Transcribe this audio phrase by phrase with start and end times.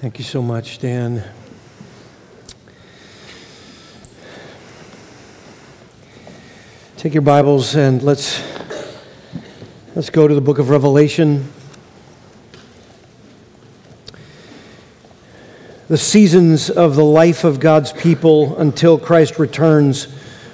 [0.00, 1.24] Thank you so much, Dan.
[6.98, 8.42] Take your Bibles and let's
[9.94, 11.50] let's go to the book of Revelation.
[15.88, 20.08] The seasons of the life of God's people until Christ returns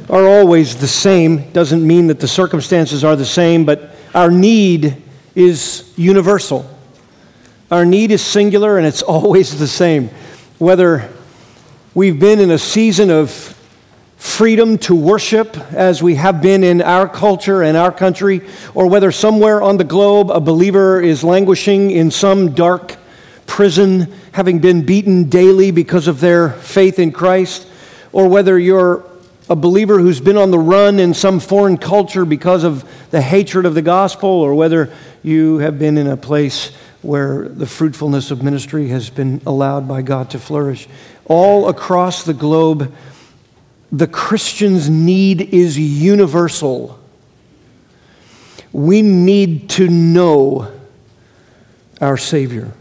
[0.09, 1.51] are always the same.
[1.51, 5.03] Doesn't mean that the circumstances are the same, but our need
[5.35, 6.72] is universal.
[7.73, 10.11] Our need is singular and it's always the same.
[10.59, 11.09] Whether
[11.95, 13.31] we've been in a season of
[14.19, 18.43] freedom to worship as we have been in our culture and our country,
[18.75, 22.99] or whether somewhere on the globe a believer is languishing in some dark
[23.47, 27.67] prison, having been beaten daily because of their faith in Christ,
[28.13, 29.03] or whether you're
[29.49, 33.65] a believer who's been on the run in some foreign culture because of the hatred
[33.65, 36.71] of the gospel, or whether you have been in a place
[37.03, 40.89] where the fruitfulness of ministry has been allowed by God to flourish.
[41.25, 42.95] All across the globe,
[43.91, 46.99] the Christian's need is universal.
[48.73, 50.73] We need to know
[52.01, 52.73] our Savior.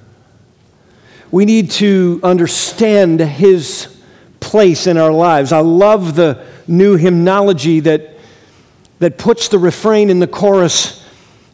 [1.31, 3.97] We need to understand His
[4.39, 5.51] place in our lives.
[5.51, 8.17] I love the new hymnology that,
[8.99, 11.05] that puts the refrain in the chorus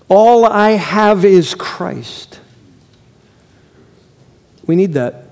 [0.10, 2.40] All I have is Christ.
[4.68, 5.24] We need that.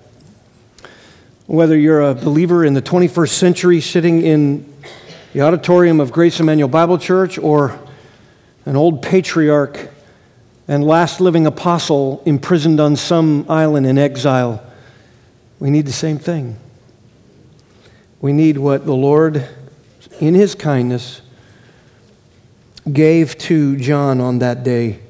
[1.46, 4.74] Whether you're a believer in the 21st century sitting in
[5.34, 7.78] the auditorium of Grace Emmanuel Bible Church or
[8.66, 9.90] an old patriarch
[10.70, 14.64] and last living apostle imprisoned on some island in exile,
[15.60, 16.56] we need the same thing.
[18.22, 19.46] We need what the Lord,
[20.22, 21.22] in his kindness,
[22.92, 25.02] gave to John on that day.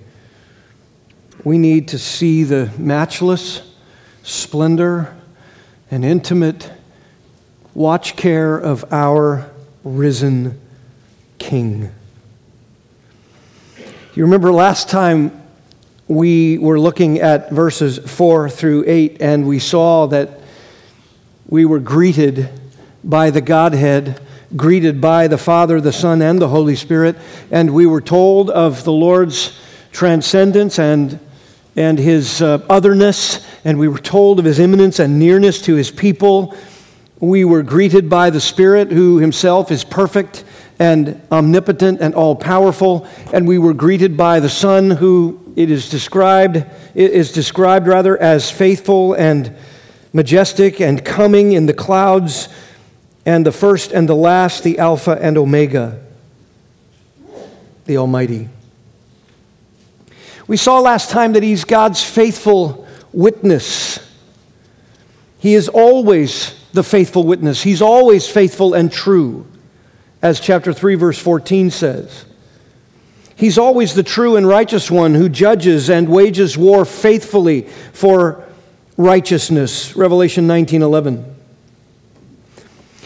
[1.44, 3.62] We need to see the matchless
[4.26, 5.16] splendor
[5.92, 6.72] and intimate
[7.76, 9.50] watch care of our
[9.84, 10.60] risen
[11.38, 11.92] King.
[14.16, 15.44] You remember last time
[16.08, 20.40] we were looking at verses 4 through 8, and we saw that
[21.48, 22.50] we were greeted
[23.04, 24.20] by the Godhead,
[24.56, 27.16] greeted by the Father, the Son, and the Holy Spirit,
[27.52, 29.56] and we were told of the Lord's
[29.92, 31.20] transcendence and
[31.76, 35.90] and his uh, otherness, and we were told of his immanence and nearness to his
[35.90, 36.56] people.
[37.20, 40.46] We were greeted by the Spirit, who himself is perfect
[40.78, 45.90] and omnipotent and all powerful, and we were greeted by the Son, who it is
[45.90, 49.56] described is described rather as faithful and
[50.14, 52.50] majestic and coming in the clouds,
[53.26, 56.00] and the first and the last, the Alpha and Omega,
[57.86, 58.50] the Almighty.
[60.48, 62.85] We saw last time that he's God's faithful
[63.16, 64.00] witness.
[65.40, 67.64] He is always the faithful witness.
[67.64, 69.46] He's always faithful and true,
[70.22, 72.26] as chapter 3, verse 14 says.
[73.36, 78.44] He's always the true and righteous one who judges and wages war faithfully for
[78.98, 79.96] righteousness.
[79.96, 81.36] Revelation 19 11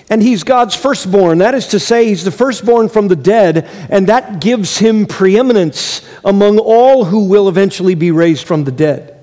[0.09, 1.37] and he's God's firstborn.
[1.37, 6.01] That is to say, he's the firstborn from the dead, and that gives him preeminence
[6.25, 9.18] among all who will eventually be raised from the dead.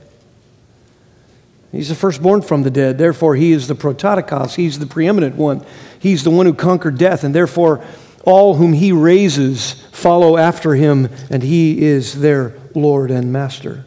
[1.72, 5.64] He's the firstborn from the dead, therefore, he is the prototokos, he's the preeminent one.
[5.98, 7.84] He's the one who conquered death, and therefore,
[8.24, 13.84] all whom he raises follow after him, and he is their Lord and Master.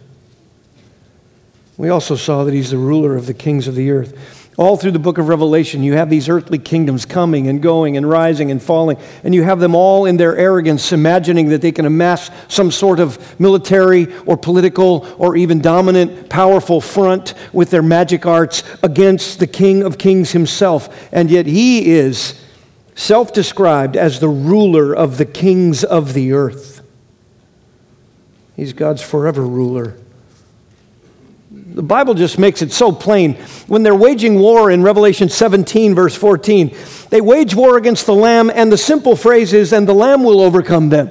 [1.78, 4.39] We also saw that he's the ruler of the kings of the earth.
[4.59, 8.08] All through the book of Revelation, you have these earthly kingdoms coming and going and
[8.08, 11.86] rising and falling, and you have them all in their arrogance, imagining that they can
[11.86, 18.25] amass some sort of military or political or even dominant, powerful front with their magic
[18.25, 21.08] arts against the King of Kings himself.
[21.14, 22.38] And yet he is
[22.96, 26.81] self described as the ruler of the kings of the earth.
[28.58, 29.96] He's God's forever ruler
[31.74, 33.36] the Bible just makes it so plain.
[33.68, 36.75] When they're waging war in Revelation 17, verse 14,
[37.10, 40.42] they wage war against the Lamb, and the simple phrase is, and the Lamb will
[40.42, 41.10] overcome them.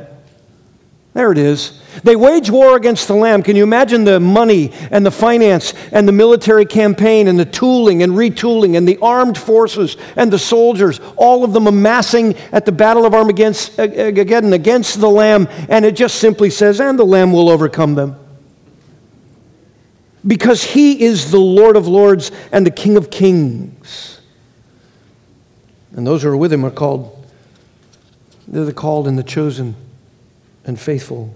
[1.14, 1.80] There it is.
[2.04, 3.42] They wage war against the Lamb.
[3.42, 8.02] Can you imagine the money and the finance and the military campaign and the tooling
[8.04, 12.72] and retooling and the armed forces and the soldiers, all of them amassing at the
[12.72, 17.48] Battle of Armageddon against the Lamb, and it just simply says, and the Lamb will
[17.48, 18.16] overcome them
[20.28, 24.20] because he is the Lord of lords and the King of kings.
[25.96, 27.26] And those who are with him are called,
[28.46, 29.74] they're the called and the chosen
[30.64, 31.34] and faithful.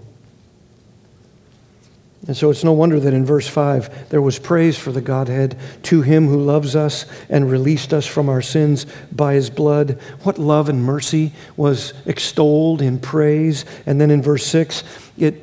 [2.25, 5.57] And so it's no wonder that in verse 5 there was praise for the Godhead
[5.83, 9.99] to him who loves us and released us from our sins by his blood.
[10.21, 13.65] What love and mercy was extolled in praise.
[13.85, 14.83] And then in verse 6,
[15.17, 15.42] it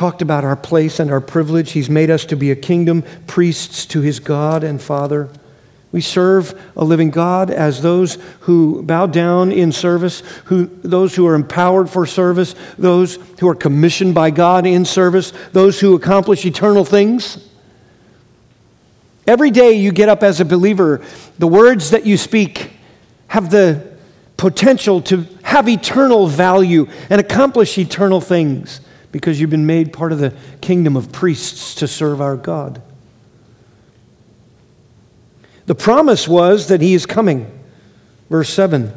[0.00, 1.72] talked about our place and our privilege.
[1.72, 5.28] He's made us to be a kingdom, priests to his God and Father.
[5.92, 11.26] We serve a living God as those who bow down in service, who, those who
[11.26, 16.46] are empowered for service, those who are commissioned by God in service, those who accomplish
[16.46, 17.46] eternal things.
[19.26, 21.02] Every day you get up as a believer,
[21.38, 22.70] the words that you speak
[23.26, 23.86] have the
[24.38, 28.80] potential to have eternal value and accomplish eternal things
[29.12, 32.80] because you've been made part of the kingdom of priests to serve our God.
[35.66, 37.50] The promise was that he is coming.
[38.28, 38.92] Verse 7.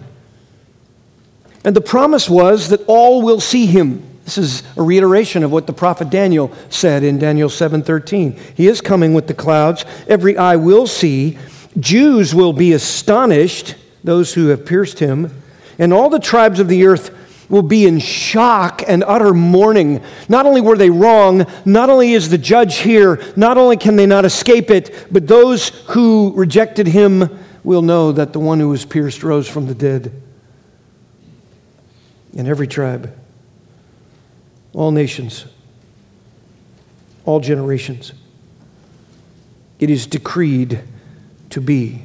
[1.63, 4.03] And the promise was that all will see him.
[4.25, 8.37] This is a reiteration of what the prophet Daniel said in Daniel 7:13.
[8.55, 9.83] He is coming with the clouds.
[10.07, 11.37] Every eye will see.
[11.79, 15.31] Jews will be astonished, those who have pierced him,
[15.77, 17.11] and all the tribes of the earth
[17.53, 20.01] will be in shock and utter mourning.
[20.27, 24.07] Not only were they wrong, not only is the judge here, not only can they
[24.07, 27.29] not escape it, but those who rejected him
[27.63, 30.19] will know that the one who was pierced rose from the dead.
[32.33, 33.15] In every tribe,
[34.73, 35.45] all nations,
[37.23, 38.13] all generations,
[39.79, 40.81] it is decreed
[41.51, 42.01] to be.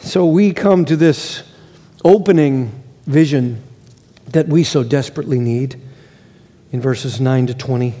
[0.00, 1.44] So we come to this
[2.04, 2.70] opening
[3.06, 3.62] vision
[4.28, 5.80] that we so desperately need
[6.70, 7.94] in verses 9 to 20.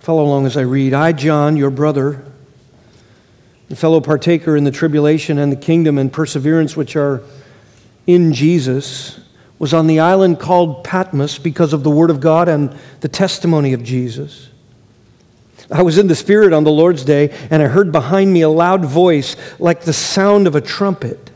[0.00, 0.94] Follow along as I read.
[0.94, 2.24] I, John, your brother,
[3.68, 7.22] and fellow partaker in the tribulation and the kingdom and perseverance which are
[8.06, 9.20] in Jesus,
[9.58, 13.72] was on the island called Patmos because of the word of God and the testimony
[13.72, 14.48] of Jesus.
[15.70, 18.48] I was in the Spirit on the Lord's day, and I heard behind me a
[18.48, 21.31] loud voice like the sound of a trumpet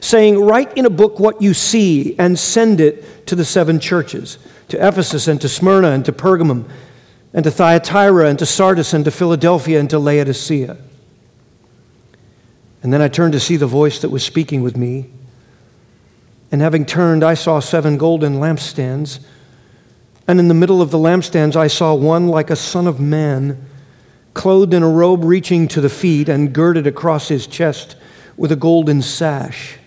[0.00, 4.38] saying, Write in a book what you see and send it to the seven churches
[4.68, 6.68] to Ephesus and to Smyrna and to Pergamum
[7.32, 10.76] and to Thyatira and to Sardis and to Philadelphia and to Laodicea.
[12.82, 15.10] And then I turned to see the voice that was speaking with me.
[16.50, 19.20] And having turned, I saw seven golden lampstands.
[20.26, 23.66] And in the middle of the lampstands, I saw one like a son of man,
[24.34, 27.96] clothed in a robe reaching to the feet and girded across his chest
[28.36, 29.78] with a golden sash.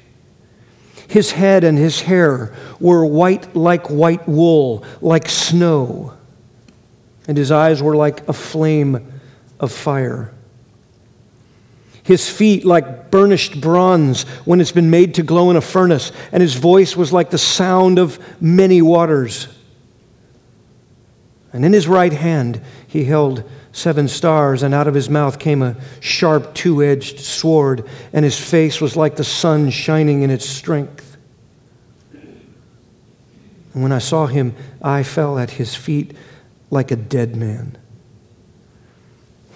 [1.11, 6.13] His head and his hair were white like white wool, like snow,
[7.27, 9.11] and his eyes were like a flame
[9.59, 10.33] of fire.
[12.03, 16.39] His feet like burnished bronze when it's been made to glow in a furnace, and
[16.39, 19.49] his voice was like the sound of many waters.
[21.51, 25.61] And in his right hand he held seven stars, and out of his mouth came
[25.61, 30.47] a sharp two edged sword, and his face was like the sun shining in its
[30.47, 31.17] strength.
[33.73, 36.13] And when I saw him, I fell at his feet
[36.69, 37.77] like a dead man.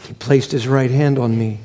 [0.04, 1.60] He placed his right hand on me,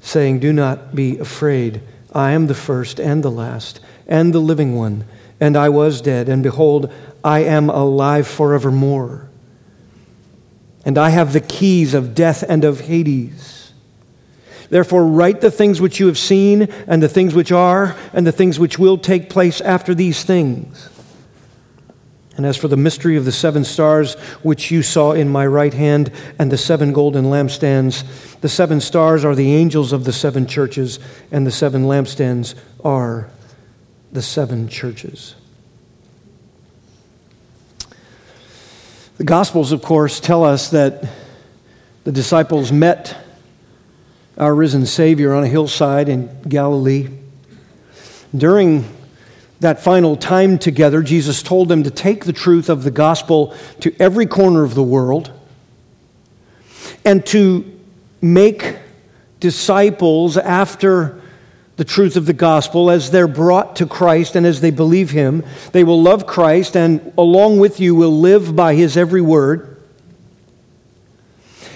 [0.00, 1.82] saying, Do not be afraid.
[2.12, 5.04] I am the first and the last and the living one.
[5.40, 6.90] And I was dead, and behold,
[7.22, 9.28] I am alive forevermore
[10.84, 13.72] and I have the keys of death and of Hades.
[14.70, 18.32] Therefore, write the things which you have seen, and the things which are, and the
[18.32, 20.88] things which will take place after these things.
[22.36, 25.72] And as for the mystery of the seven stars which you saw in my right
[25.72, 28.04] hand, and the seven golden lampstands,
[28.40, 30.98] the seven stars are the angels of the seven churches,
[31.30, 33.30] and the seven lampstands are
[34.12, 35.36] the seven churches.
[39.16, 41.08] The Gospels, of course, tell us that
[42.02, 43.16] the disciples met
[44.36, 47.06] our risen Savior on a hillside in Galilee.
[48.36, 48.84] During
[49.60, 53.94] that final time together, Jesus told them to take the truth of the gospel to
[54.00, 55.30] every corner of the world
[57.04, 57.64] and to
[58.20, 58.78] make
[59.38, 61.22] disciples after
[61.76, 65.44] the truth of the gospel as they're brought to Christ and as they believe Him.
[65.72, 69.82] They will love Christ and along with you will live by His every word.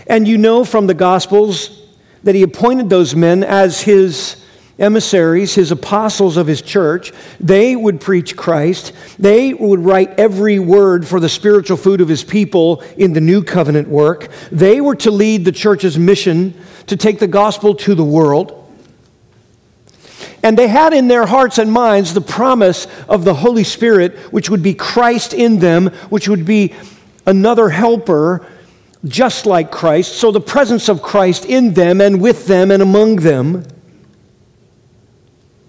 [0.06, 1.82] And you know from the gospels
[2.22, 4.42] that He appointed those men as His
[4.78, 7.12] emissaries, His apostles of His church.
[7.40, 12.22] They would preach Christ, they would write every word for the spiritual food of His
[12.22, 14.30] people in the new covenant work.
[14.52, 16.54] They were to lead the church's mission
[16.86, 18.57] to take the gospel to the world.
[20.42, 24.50] And they had in their hearts and minds the promise of the Holy Spirit, which
[24.50, 26.74] would be Christ in them, which would be
[27.26, 28.46] another helper
[29.04, 30.14] just like Christ.
[30.14, 33.64] So the presence of Christ in them and with them and among them.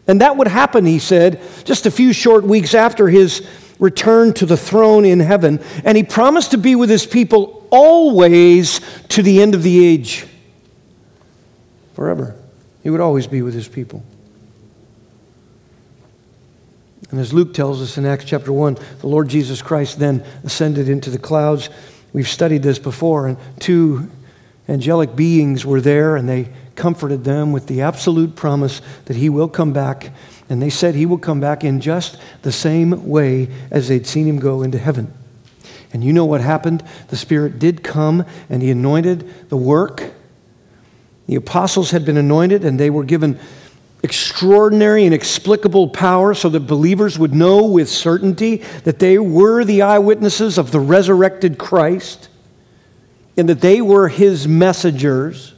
[0.07, 3.47] And that would happen, he said, just a few short weeks after his
[3.77, 5.59] return to the throne in heaven.
[5.83, 10.25] And he promised to be with his people always to the end of the age.
[11.93, 12.35] Forever.
[12.81, 14.03] He would always be with his people.
[17.11, 20.89] And as Luke tells us in Acts chapter 1, the Lord Jesus Christ then ascended
[20.89, 21.69] into the clouds.
[22.13, 24.09] We've studied this before, and two
[24.67, 29.49] angelic beings were there, and they comforted them with the absolute promise that he will
[29.49, 30.11] come back.
[30.49, 34.27] And they said he will come back in just the same way as they'd seen
[34.27, 35.13] him go into heaven.
[35.91, 36.83] And you know what happened?
[37.09, 40.03] The Spirit did come and he anointed the work.
[41.27, 43.39] The apostles had been anointed and they were given
[44.01, 49.81] extraordinary and explicable power so that believers would know with certainty that they were the
[49.81, 52.29] eyewitnesses of the resurrected Christ
[53.35, 55.53] and that they were his messengers.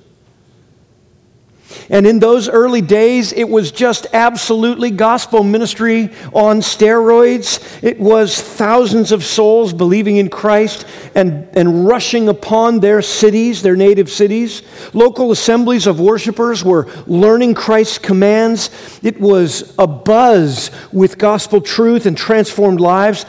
[1.89, 7.83] And in those early days, it was just absolutely gospel ministry on steroids.
[7.83, 10.85] It was thousands of souls believing in Christ
[11.15, 14.61] and, and rushing upon their cities, their native cities.
[14.93, 18.69] Local assemblies of worshipers were learning Christ's commands.
[19.03, 23.25] It was a buzz with gospel truth and transformed lives.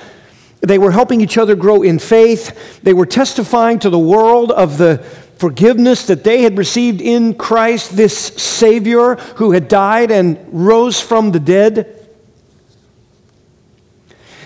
[0.61, 2.80] They were helping each other grow in faith.
[2.82, 5.04] They were testifying to the world of the
[5.42, 11.32] forgiveness that they had received in Christ, this Savior who had died and rose from
[11.32, 12.08] the dead.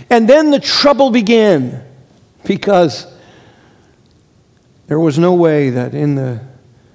[0.09, 1.85] And then the trouble began
[2.47, 3.07] because
[4.87, 6.41] there was no way that in the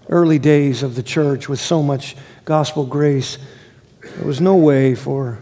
[0.10, 3.38] early days of the church, with so much gospel grace,
[4.02, 5.38] there was no way for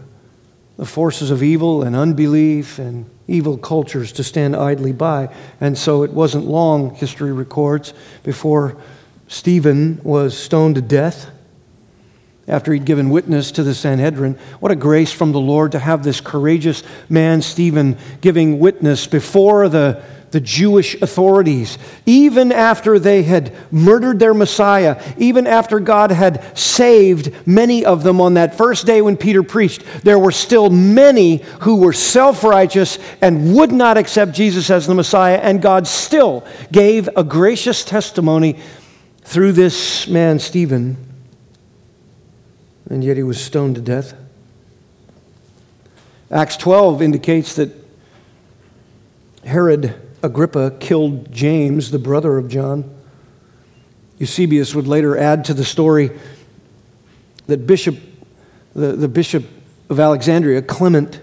[0.76, 5.34] the forces of evil and unbelief and evil cultures to stand idly by.
[5.60, 8.76] And so it wasn't long, history records, before
[9.28, 11.30] Stephen was stoned to death
[12.48, 14.34] after he'd given witness to the Sanhedrin.
[14.58, 19.68] What a grace from the Lord to have this courageous man, Stephen, giving witness before
[19.68, 26.56] the the Jewish authorities, even after they had murdered their Messiah, even after God had
[26.56, 31.38] saved many of them on that first day when Peter preached, there were still many
[31.60, 36.46] who were self righteous and would not accept Jesus as the Messiah, and God still
[36.70, 38.58] gave a gracious testimony
[39.22, 40.96] through this man, Stephen,
[42.88, 44.14] and yet he was stoned to death.
[46.30, 47.70] Acts 12 indicates that
[49.44, 52.94] Herod Agrippa killed James, the brother of John.
[54.18, 56.10] Eusebius would later add to the story
[57.46, 57.96] that Bishop,
[58.74, 59.44] the, the Bishop
[59.88, 61.20] of Alexandria, Clement,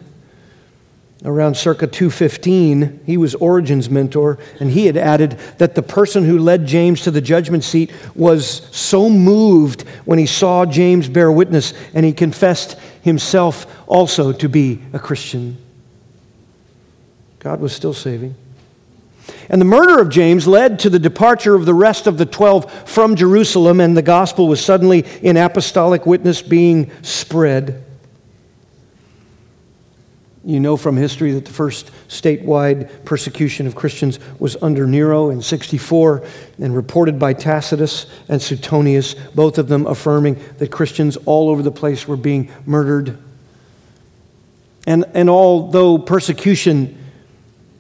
[1.24, 6.38] around circa 215, he was Origen's mentor, and he had added that the person who
[6.38, 11.74] led James to the judgment seat was so moved when he saw James bear witness,
[11.94, 15.58] and he confessed himself also to be a Christian.
[17.40, 18.36] God was still saving.
[19.50, 22.90] And the murder of James led to the departure of the rest of the 12
[22.90, 27.84] from Jerusalem, and the gospel was suddenly in apostolic witness being spread.
[30.44, 35.42] You know from history that the first statewide persecution of Christians was under Nero in
[35.42, 36.24] 64
[36.60, 41.72] and reported by Tacitus and Suetonius, both of them affirming that Christians all over the
[41.72, 43.18] place were being murdered.
[44.86, 46.98] And, and although persecution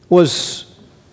[0.10, 0.67] was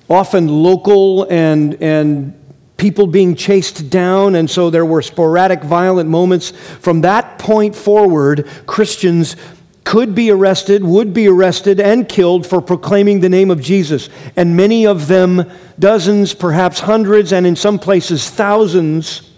[0.09, 2.41] often local and, and
[2.77, 6.51] people being chased down, and so there were sporadic violent moments.
[6.51, 9.37] From that point forward, Christians
[9.85, 14.09] could be arrested, would be arrested, and killed for proclaiming the name of Jesus.
[14.35, 19.31] And many of them, dozens, perhaps hundreds, and in some places thousands,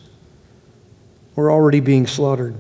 [1.35, 2.57] were already being slaughtered.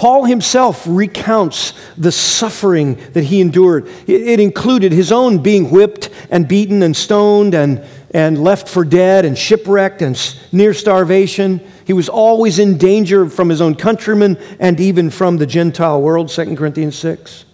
[0.00, 3.86] Paul himself recounts the suffering that he endured.
[4.06, 9.26] It included his own being whipped and beaten and stoned and, and left for dead
[9.26, 10.18] and shipwrecked and
[10.52, 11.60] near starvation.
[11.86, 16.30] He was always in danger from his own countrymen and even from the Gentile world,
[16.30, 17.44] 2 Corinthians 6.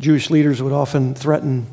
[0.00, 1.66] Jewish leaders would often threaten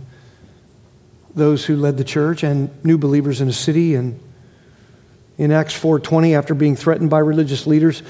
[1.33, 4.19] those who led the church and new believers in a city and
[5.37, 8.03] in Acts 4:20 after being threatened by religious leaders.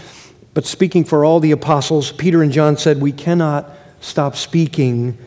[0.53, 3.69] But speaking for all the apostles, Peter and John said, "We cannot
[4.01, 5.17] stop speaking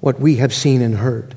[0.00, 1.34] what we have seen and heard."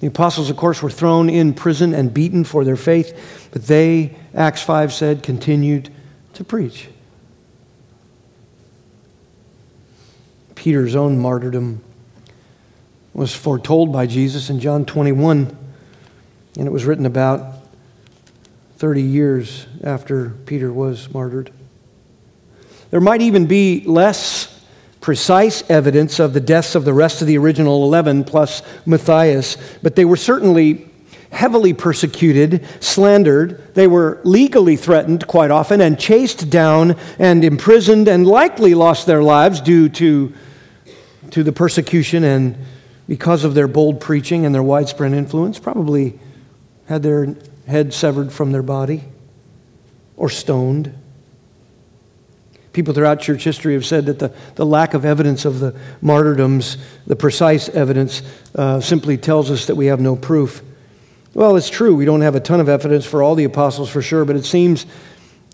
[0.00, 4.16] The apostles, of course, were thrown in prison and beaten for their faith, but they,
[4.32, 5.90] Acts 5 said, continued
[6.34, 6.88] to preach.
[10.54, 11.80] Peter's own martyrdom
[13.12, 15.56] was foretold by Jesus in John 21,
[16.56, 17.57] and it was written about
[18.78, 21.50] 30 years after Peter was martyred.
[22.90, 24.56] There might even be less
[25.00, 29.96] precise evidence of the deaths of the rest of the original 11 plus Matthias, but
[29.96, 30.88] they were certainly
[31.30, 33.74] heavily persecuted, slandered.
[33.74, 39.24] They were legally threatened quite often and chased down and imprisoned and likely lost their
[39.24, 40.32] lives due to,
[41.32, 42.56] to the persecution and
[43.08, 46.18] because of their bold preaching and their widespread influence, probably
[46.86, 47.34] had their
[47.68, 49.04] head severed from their body
[50.16, 50.92] or stoned.
[52.72, 56.76] People throughout church history have said that the, the lack of evidence of the martyrdoms,
[57.06, 58.22] the precise evidence,
[58.54, 60.62] uh, simply tells us that we have no proof.
[61.34, 61.94] Well, it's true.
[61.94, 64.44] We don't have a ton of evidence for all the apostles for sure, but it
[64.44, 64.86] seems,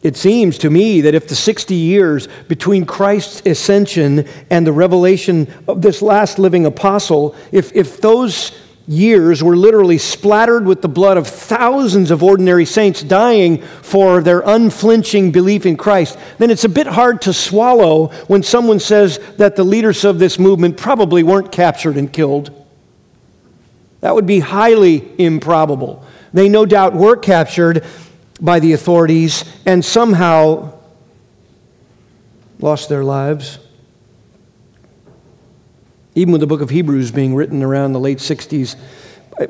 [0.02, 5.52] it seems to me that if the 60 years between Christ's ascension and the revelation
[5.66, 8.52] of this last living apostle, if, if those
[8.87, 14.41] years were literally splattered with the blood of thousands of ordinary saints dying for their
[14.41, 19.57] unflinching belief in Christ, then it's a bit hard to swallow when someone says that
[19.57, 22.50] the leaders of this movement probably weren't captured and killed.
[24.00, 26.05] That would be highly improbable.
[26.35, 27.85] They no doubt were captured
[28.41, 30.79] by the authorities and somehow
[32.59, 33.59] lost their lives.
[36.14, 38.76] Even with the book of Hebrews being written around the late 60s,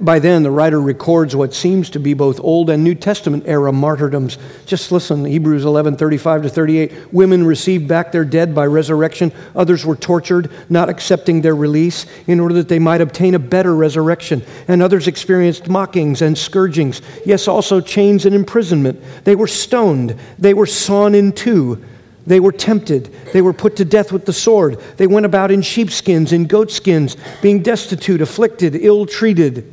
[0.00, 3.71] by then the writer records what seems to be both Old and New Testament era
[3.71, 4.38] martyrdoms.
[4.64, 7.12] Just listen, Hebrews 11, 35 to 38.
[7.12, 9.30] Women received back their dead by resurrection.
[9.54, 13.76] Others were tortured, not accepting their release, in order that they might obtain a better
[13.76, 14.42] resurrection.
[14.68, 19.02] And others experienced mockings and scourgings, yes, also chains and imprisonment.
[19.25, 21.85] They were stoned, they were sawn in two.
[22.26, 23.14] They were tempted.
[23.33, 24.81] They were put to death with the sword.
[24.97, 29.71] They went about in sheepskins, in goatskins, being destitute, afflicted, ill treated.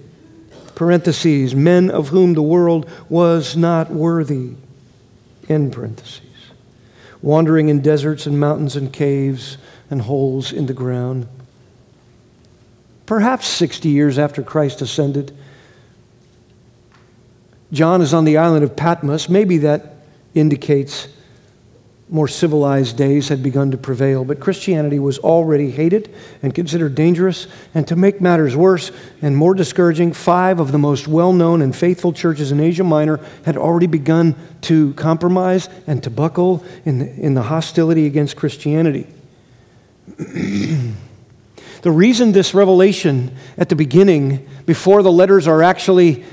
[0.75, 4.55] Parentheses, men of whom the world was not worthy.
[5.47, 6.21] End parentheses.
[7.21, 9.57] Wandering in deserts and mountains and caves
[9.89, 11.27] and holes in the ground.
[13.05, 15.37] Perhaps 60 years after Christ ascended,
[17.71, 19.29] John is on the island of Patmos.
[19.29, 19.95] Maybe that
[20.33, 21.07] indicates
[22.11, 27.47] more civilized days had begun to prevail, but Christianity was already hated and considered dangerous.
[27.73, 31.73] And to make matters worse and more discouraging, five of the most well known and
[31.73, 37.09] faithful churches in Asia Minor had already begun to compromise and to buckle in the,
[37.15, 39.07] in the hostility against Christianity.
[40.17, 40.93] the
[41.85, 46.25] reason this revelation at the beginning, before the letters are actually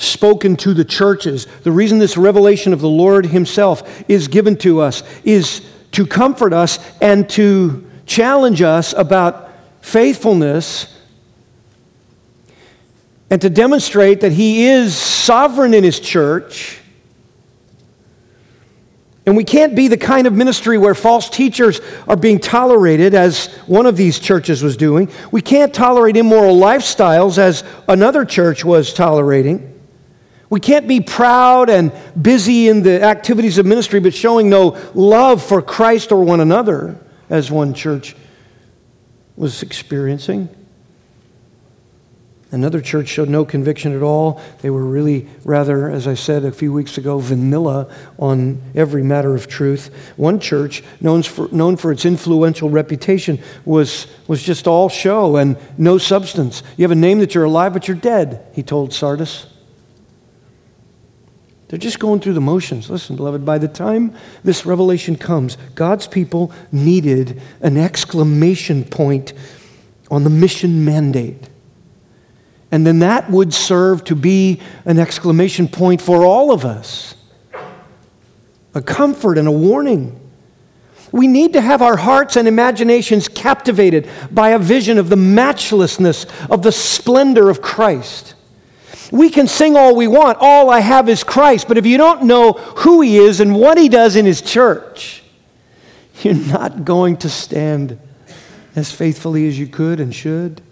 [0.00, 1.46] spoken to the churches.
[1.62, 6.52] The reason this revelation of the Lord Himself is given to us is to comfort
[6.52, 9.50] us and to challenge us about
[9.82, 10.96] faithfulness
[13.28, 16.80] and to demonstrate that He is sovereign in His church.
[19.26, 23.46] And we can't be the kind of ministry where false teachers are being tolerated, as
[23.66, 25.10] one of these churches was doing.
[25.30, 29.69] We can't tolerate immoral lifestyles, as another church was tolerating.
[30.50, 35.42] We can't be proud and busy in the activities of ministry, but showing no love
[35.42, 36.98] for Christ or one another,
[37.30, 38.16] as one church
[39.36, 40.48] was experiencing.
[42.52, 44.40] Another church showed no conviction at all.
[44.60, 49.36] They were really rather, as I said a few weeks ago, vanilla on every matter
[49.36, 49.94] of truth.
[50.16, 55.56] One church, known for, known for its influential reputation, was, was just all show and
[55.78, 56.64] no substance.
[56.76, 59.46] You have a name that you're alive, but you're dead, he told Sardis.
[61.70, 62.90] They're just going through the motions.
[62.90, 69.34] Listen, beloved, by the time this revelation comes, God's people needed an exclamation point
[70.10, 71.48] on the mission mandate.
[72.72, 77.14] And then that would serve to be an exclamation point for all of us
[78.74, 80.18] a comfort and a warning.
[81.12, 86.26] We need to have our hearts and imaginations captivated by a vision of the matchlessness
[86.50, 88.34] of the splendor of Christ.
[89.10, 90.38] We can sing all we want.
[90.40, 91.66] All I have is Christ.
[91.68, 95.22] But if you don't know who He is and what He does in His church,
[96.22, 97.98] you're not going to stand
[98.76, 100.62] as faithfully as you could and should.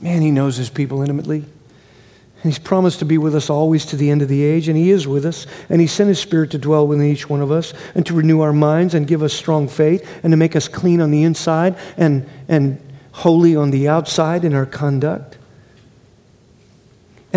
[0.00, 1.38] Man, He knows His people intimately.
[1.38, 4.76] And He's promised to be with us always to the end of the age, and
[4.76, 5.48] He is with us.
[5.68, 8.40] And He sent His Spirit to dwell within each one of us and to renew
[8.40, 11.76] our minds and give us strong faith and to make us clean on the inside
[11.96, 12.80] and, and
[13.10, 15.37] holy on the outside in our conduct.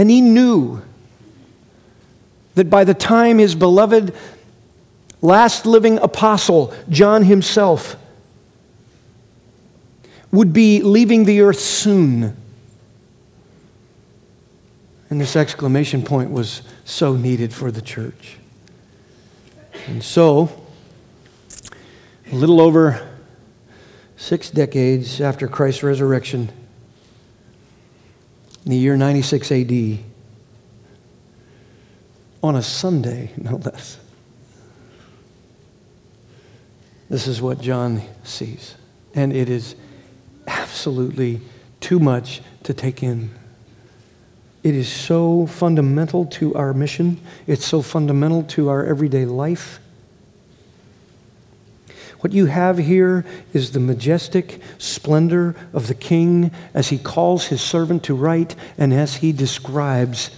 [0.01, 0.81] And he knew
[2.55, 4.15] that by the time his beloved
[5.21, 7.97] last living apostle, John himself,
[10.31, 12.35] would be leaving the earth soon.
[15.11, 18.37] And this exclamation point was so needed for the church.
[19.85, 20.49] And so,
[22.31, 23.07] a little over
[24.17, 26.49] six decades after Christ's resurrection,
[28.65, 29.99] in the year 96 AD,
[32.43, 33.97] on a Sunday, no less,
[37.09, 38.75] this is what John sees.
[39.13, 39.75] And it is
[40.47, 41.41] absolutely
[41.81, 43.31] too much to take in.
[44.63, 49.80] It is so fundamental to our mission, it's so fundamental to our everyday life.
[52.21, 57.61] What you have here is the majestic splendor of the king as he calls his
[57.61, 60.29] servant to write and as he describes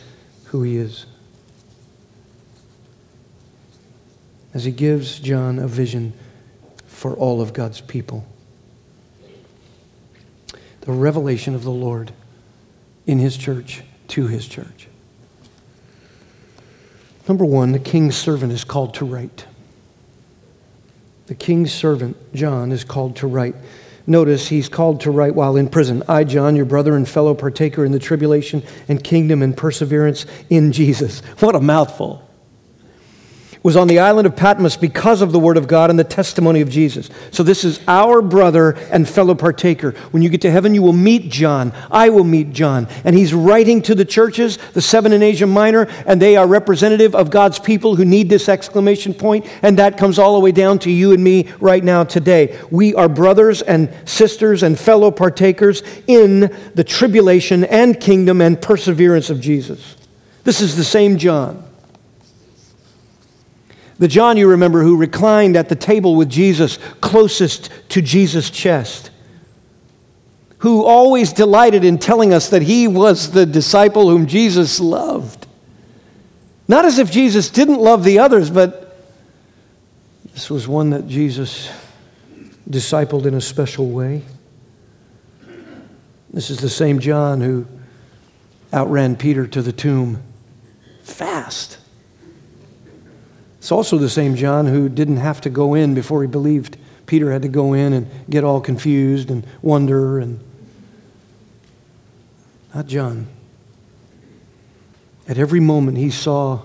[0.46, 1.06] who he is.
[4.54, 6.14] As he gives John a vision
[6.88, 8.26] for all of God's people.
[10.82, 12.14] The revelation of the Lord
[13.06, 14.88] in his church to his church.
[17.28, 19.48] Number one, the king's servant is called to write.
[21.34, 23.56] The king's servant, John, is called to write.
[24.06, 26.04] Notice he's called to write while in prison.
[26.08, 30.72] I, John, your brother and fellow partaker in the tribulation and kingdom and perseverance in
[30.72, 31.22] Jesus.
[31.40, 32.22] What a mouthful
[33.64, 36.60] was on the island of Patmos because of the word of God and the testimony
[36.60, 37.10] of Jesus.
[37.32, 39.92] So this is our brother and fellow partaker.
[40.12, 41.72] When you get to heaven, you will meet John.
[41.90, 42.90] I will meet John.
[43.06, 47.16] And he's writing to the churches, the seven in Asia Minor, and they are representative
[47.16, 50.78] of God's people who need this exclamation point, and that comes all the way down
[50.80, 52.60] to you and me right now today.
[52.70, 59.30] We are brothers and sisters and fellow partakers in the tribulation and kingdom and perseverance
[59.30, 59.96] of Jesus.
[60.44, 61.73] This is the same John.
[64.00, 69.12] The John you remember who reclined at the table with Jesus closest to Jesus' chest,
[70.60, 75.46] who always delighted in telling us that he was the disciple whom Jesus loved.
[76.68, 78.98] Not as if Jesus didn't love the others, but
[80.34, 81.70] this was one that Jesus
[82.70, 84.24] discipled in a special way.
[86.32, 87.68] This is the same John who
[88.74, 90.24] outran Peter to the tomb
[91.04, 91.78] fast.
[93.64, 96.76] It's also the same John who didn't have to go in before he believed.
[97.06, 100.42] Peter had to go in and get all confused and wonder and
[102.76, 103.28] not John.
[105.30, 106.64] At every moment he saw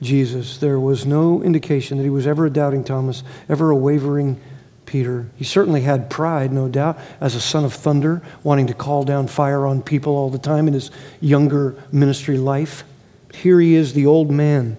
[0.00, 4.40] Jesus, there was no indication that he was ever a doubting Thomas, ever a wavering
[4.86, 5.28] Peter.
[5.36, 9.26] He certainly had pride, no doubt, as a son of thunder, wanting to call down
[9.26, 12.84] fire on people all the time in his younger ministry life.
[13.34, 14.78] Here he is, the old man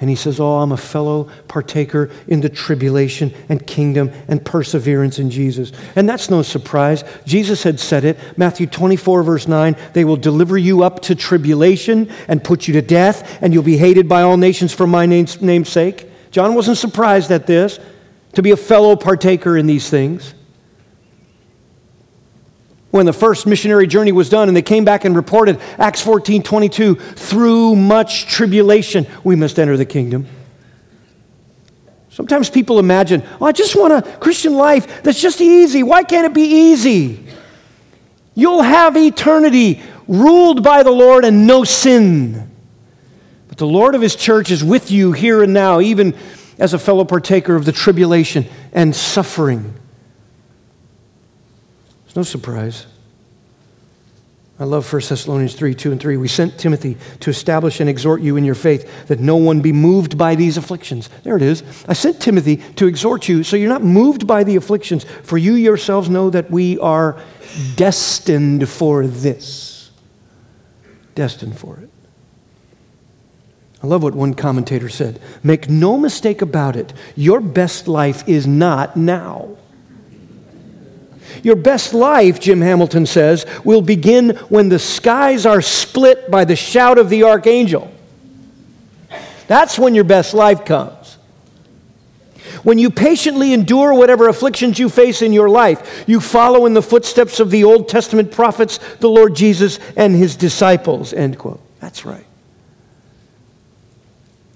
[0.00, 5.18] and he says, Oh, I'm a fellow partaker in the tribulation and kingdom and perseverance
[5.18, 5.72] in Jesus.
[5.94, 7.04] And that's no surprise.
[7.26, 8.18] Jesus had said it.
[8.38, 12.82] Matthew 24, verse 9 they will deliver you up to tribulation and put you to
[12.82, 16.06] death, and you'll be hated by all nations for my name's, sake.
[16.30, 17.78] John wasn't surprised at this,
[18.32, 20.34] to be a fellow partaker in these things
[22.90, 26.42] when the first missionary journey was done and they came back and reported acts 14
[26.42, 30.26] 22 through much tribulation we must enter the kingdom.
[32.08, 35.82] Sometimes people imagine oh, i just want a christian life that's just easy.
[35.82, 37.26] Why can't it be easy?
[38.34, 42.50] You'll have eternity ruled by the lord and no sin.
[43.48, 46.16] But the lord of his church is with you here and now even
[46.58, 49.74] as a fellow partaker of the tribulation and suffering
[52.10, 52.86] it's no surprise.
[54.58, 56.16] I love 1 Thessalonians 3 2 and 3.
[56.16, 59.72] We sent Timothy to establish and exhort you in your faith, that no one be
[59.72, 61.08] moved by these afflictions.
[61.22, 61.62] There it is.
[61.86, 65.54] I sent Timothy to exhort you so you're not moved by the afflictions, for you
[65.54, 67.16] yourselves know that we are
[67.76, 69.92] destined for this.
[71.14, 71.90] Destined for it.
[73.84, 75.20] I love what one commentator said.
[75.44, 79.56] Make no mistake about it, your best life is not now.
[81.42, 86.56] Your best life, Jim Hamilton says, will begin when the skies are split by the
[86.56, 87.92] shout of the archangel.
[89.46, 91.18] That's when your best life comes.
[92.62, 96.82] When you patiently endure whatever afflictions you face in your life, you follow in the
[96.82, 101.12] footsteps of the Old Testament prophets, the Lord Jesus, and his disciples.
[101.12, 101.60] End quote.
[101.80, 102.26] That's right.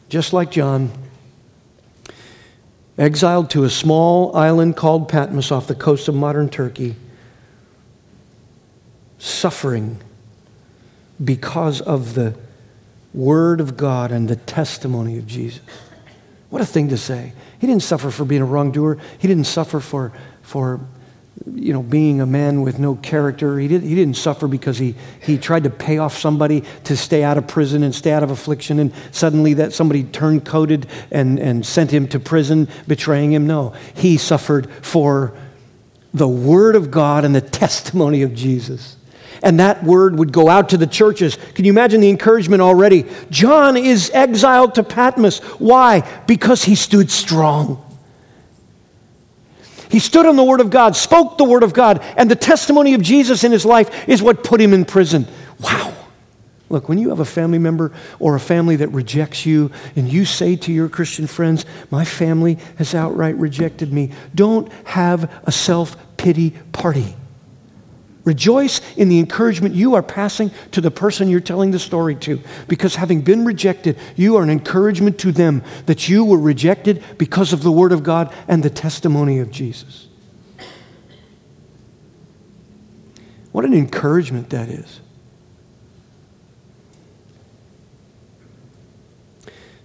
[0.09, 0.91] Just like John,
[2.99, 6.97] exiled to a small island called Patmos off the coast of modern Turkey,
[9.19, 10.01] suffering
[11.23, 12.35] because of the
[13.13, 15.61] Word of God and the testimony of Jesus.
[16.51, 17.33] What a thing to say.
[17.61, 18.99] He didn't suffer for being a wrongdoer.
[19.19, 20.81] He didn't suffer for, for
[21.53, 23.59] you know, being a man with no character.
[23.59, 27.23] He, did, he didn't suffer because he, he tried to pay off somebody to stay
[27.23, 31.39] out of prison and stay out of affliction, and suddenly that somebody turned coated and,
[31.39, 33.47] and sent him to prison, betraying him.
[33.47, 35.37] No, he suffered for
[36.15, 38.97] the Word of God and the testimony of Jesus
[39.45, 41.37] and that word would go out to the churches.
[41.55, 43.05] Can you imagine the encouragement already?
[43.31, 45.39] John is exiled to Patmos.
[45.59, 46.01] Why?
[46.27, 47.84] Because he stood strong.
[49.95, 52.95] He stood on the Word of God, spoke the Word of God, and the testimony
[52.95, 55.25] of Jesus in his life is what put him in prison.
[55.61, 55.95] Wow.
[56.69, 60.25] Look, when you have a family member or a family that rejects you, and you
[60.25, 65.97] say to your Christian friends, My family has outright rejected me, don't have a self
[66.17, 67.15] pity party.
[68.25, 72.41] Rejoice in the encouragement you are passing to the person you're telling the story to.
[72.69, 77.53] Because having been rejected, you are an encouragement to them that you were rejected because
[77.53, 80.09] of the Word of God and the testimony of Jesus.
[83.53, 85.01] What an encouragement that is.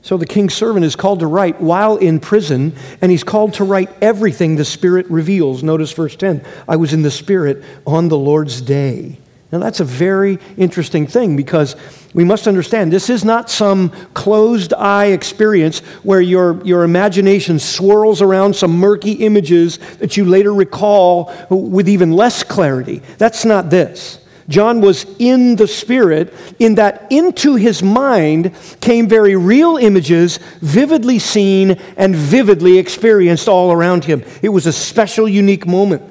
[0.10, 3.63] So the king's servant is called to write while in prison, and he's called to
[3.63, 5.62] write everything the Spirit reveals.
[5.62, 9.19] Notice verse 10 I was in the Spirit on the Lord's day.
[9.52, 11.76] Now that's a very interesting thing because
[12.15, 18.19] we must understand this is not some closed eye experience where your, your imagination swirls
[18.19, 23.04] around some murky images that you later recall with even less clarity.
[23.19, 24.17] That's not this.
[24.49, 31.19] John was in the Spirit, in that into his mind came very real images, vividly
[31.19, 34.23] seen and vividly experienced all around him.
[34.41, 36.01] It was a special, unique moment.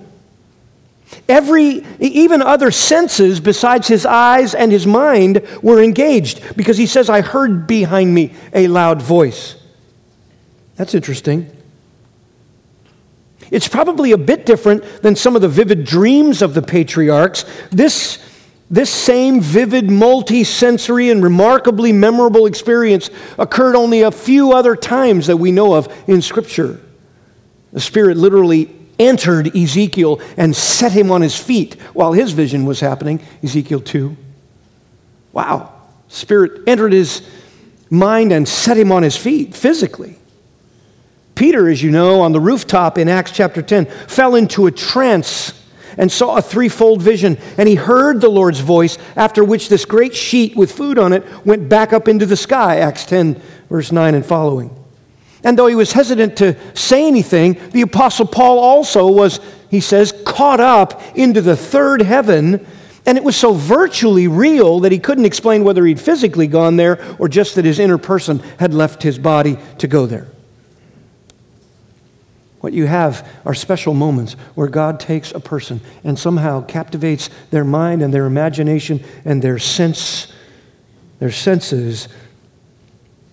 [1.29, 7.11] Every, even other senses besides his eyes and his mind were engaged because he says,
[7.11, 9.57] I heard behind me a loud voice.
[10.77, 11.51] That's interesting.
[13.51, 17.45] It's probably a bit different than some of the vivid dreams of the patriarchs.
[17.71, 18.19] This
[18.71, 25.39] this same vivid, multi-sensory, and remarkably memorable experience occurred only a few other times that
[25.39, 26.81] we know of in Scripture.
[27.73, 32.81] The Spirit literally entered Ezekiel and set him on his feet while his vision was
[32.81, 34.17] happening, Ezekiel 2.
[35.33, 35.73] Wow.
[36.09, 37.27] Spirit entered his
[37.91, 40.17] mind and set him on his feet physically.
[41.35, 45.58] Peter, as you know, on the rooftop in Acts chapter 10, fell into a trance
[45.97, 47.39] and saw a threefold vision.
[47.57, 51.25] And he heard the Lord's voice, after which this great sheet with food on it
[51.47, 52.79] went back up into the sky.
[52.79, 54.75] Acts 10, verse 9 and following.
[55.45, 60.13] And though he was hesitant to say anything, the Apostle Paul also was, he says,
[60.25, 62.67] caught up into the third heaven.
[63.07, 67.03] And it was so virtually real that he couldn't explain whether he'd physically gone there
[67.19, 70.27] or just that his inner person had left his body to go there.
[72.61, 77.65] What you have are special moments where God takes a person and somehow captivates their
[77.65, 80.33] mind and their imagination and their sense,
[81.21, 82.09] their senses,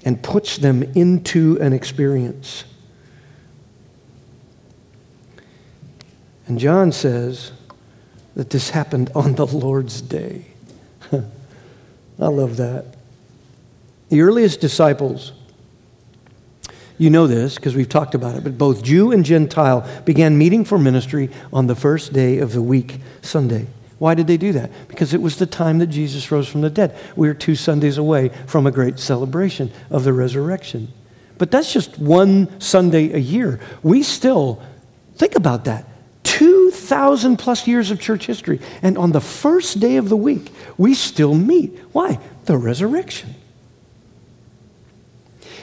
[0.03, 2.65] and puts them into an experience.
[6.47, 7.51] And John says
[8.35, 10.45] that this happened on the Lord's day.
[11.11, 12.95] I love that.
[14.09, 15.31] The earliest disciples
[16.97, 20.63] you know this because we've talked about it, but both Jew and Gentile began meeting
[20.63, 23.67] for ministry on the first day of the week, Sunday.
[23.99, 24.71] Why did they do that?
[24.87, 26.97] Because it was the time that Jesus rose from the dead.
[27.15, 30.91] We are two Sundays away from a great celebration of the resurrection.
[31.37, 33.59] But that's just one Sunday a year.
[33.83, 34.61] We still,
[35.15, 35.85] think about that.
[36.23, 38.59] 2,000 plus years of church history.
[38.81, 41.77] And on the first day of the week, we still meet.
[41.91, 42.19] Why?
[42.45, 43.34] The resurrection.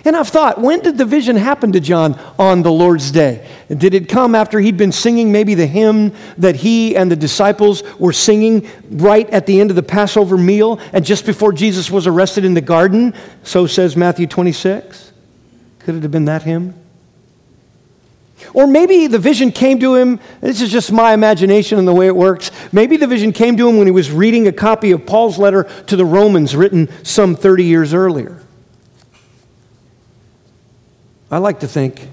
[0.05, 3.49] And I've thought, when did the vision happen to John on the Lord's day?
[3.69, 7.83] Did it come after he'd been singing maybe the hymn that he and the disciples
[8.01, 12.09] were singing right at the end of the Passover meal and just before Jesus was
[12.09, 13.15] arrested in the garden?
[13.45, 15.13] So says Matthew 26.
[15.81, 16.75] Could it have been that hymn?
[18.55, 22.09] Or maybe the vision came to him, this is just my imagination and the way
[22.09, 22.51] it works.
[22.73, 25.65] Maybe the vision came to him when he was reading a copy of Paul's letter
[25.87, 28.42] to the Romans written some 30 years earlier.
[31.33, 32.11] I like to think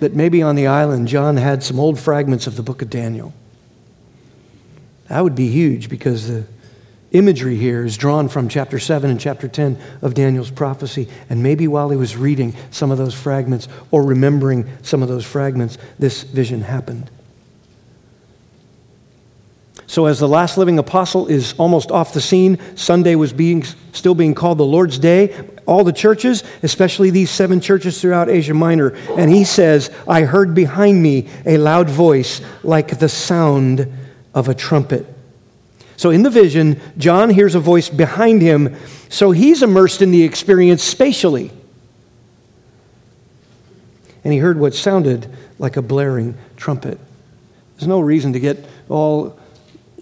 [0.00, 3.32] that maybe on the island, John had some old fragments of the book of Daniel.
[5.08, 6.44] That would be huge because the
[7.12, 11.08] imagery here is drawn from chapter 7 and chapter 10 of Daniel's prophecy.
[11.30, 15.24] And maybe while he was reading some of those fragments or remembering some of those
[15.24, 17.08] fragments, this vision happened.
[19.94, 24.16] So, as the last living apostle is almost off the scene, Sunday was being, still
[24.16, 25.32] being called the Lord's Day.
[25.66, 28.88] All the churches, especially these seven churches throughout Asia Minor.
[29.16, 33.86] And he says, I heard behind me a loud voice like the sound
[34.34, 35.06] of a trumpet.
[35.96, 38.74] So, in the vision, John hears a voice behind him,
[39.10, 41.52] so he's immersed in the experience spatially.
[44.24, 45.30] And he heard what sounded
[45.60, 46.98] like a blaring trumpet.
[47.76, 49.38] There's no reason to get all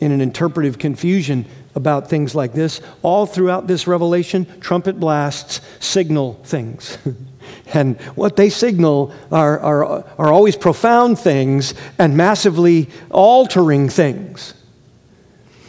[0.02, 2.80] in an interpretive confusion about things like this.
[3.02, 6.98] All throughout this revelation, trumpet blasts signal things.
[7.72, 14.54] and what they signal are, are, are always profound things and massively altering things.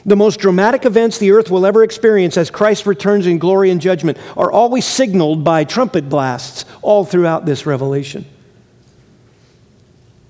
[0.03, 3.79] The most dramatic events the earth will ever experience as Christ returns in glory and
[3.79, 8.25] judgment are always signaled by trumpet blasts all throughout this revelation.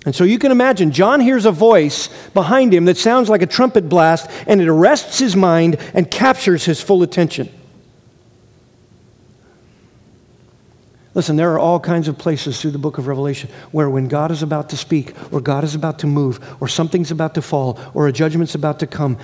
[0.05, 3.47] And so you can imagine, John hears a voice behind him that sounds like a
[3.47, 7.49] trumpet blast, and it arrests his mind and captures his full attention.
[11.15, 14.31] Listen, there are all kinds of places through the book of Revelation where when God
[14.31, 17.79] is about to speak, or God is about to move, or something's about to fall,
[17.93, 19.17] or a judgment's about to come,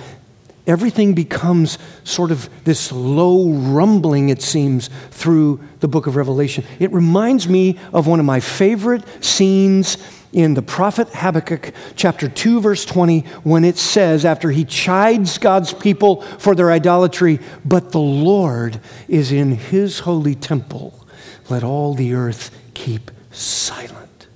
[0.66, 6.64] everything becomes sort of this low rumbling, it seems, through the book of Revelation.
[6.78, 9.96] It reminds me of one of my favorite scenes
[10.32, 15.72] in the prophet Habakkuk, chapter 2, verse 20, when it says, after he chides God's
[15.72, 21.06] people for their idolatry, but the Lord is in his holy temple,
[21.48, 24.28] let all the earth keep silent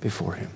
[0.00, 0.50] before him.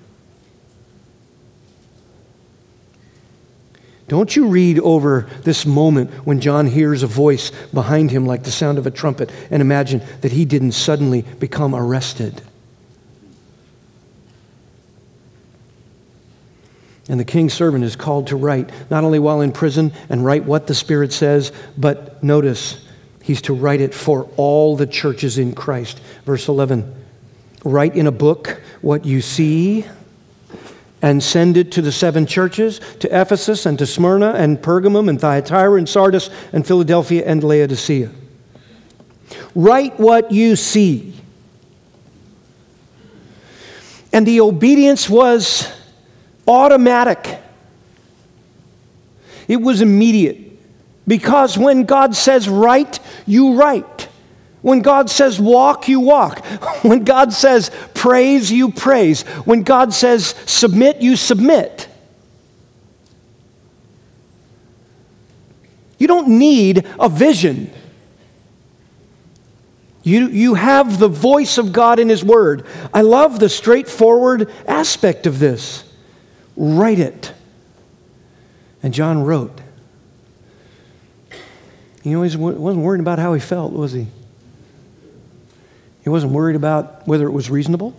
[4.09, 8.51] Don't you read over this moment when John hears a voice behind him like the
[8.51, 12.41] sound of a trumpet and imagine that he didn't suddenly become arrested.
[17.07, 20.43] And the king's servant is called to write, not only while in prison and write
[20.43, 22.83] what the Spirit says, but notice,
[23.21, 26.01] he's to write it for all the churches in Christ.
[26.25, 26.95] Verse 11
[27.63, 29.85] Write in a book what you see
[31.01, 35.19] and send it to the seven churches to Ephesus and to Smyrna and Pergamum and
[35.19, 38.11] Thyatira and Sardis and Philadelphia and Laodicea.
[39.55, 41.13] Write what you see.
[44.11, 45.71] And the obedience was
[46.47, 47.39] automatic,
[49.47, 50.47] it was immediate.
[51.07, 54.08] Because when God says write, you write.
[54.61, 56.45] When God says walk, you walk.
[56.81, 59.21] When God says praise, you praise.
[59.21, 61.87] When God says submit, you submit.
[65.97, 67.71] You don't need a vision.
[70.03, 72.65] You, you have the voice of God in His Word.
[72.93, 75.83] I love the straightforward aspect of this.
[76.55, 77.33] Write it.
[78.81, 79.59] And John wrote.
[82.03, 84.07] You know, He wasn't worried about how he felt, was he?
[86.03, 87.95] He wasn't worried about whether it was reasonable.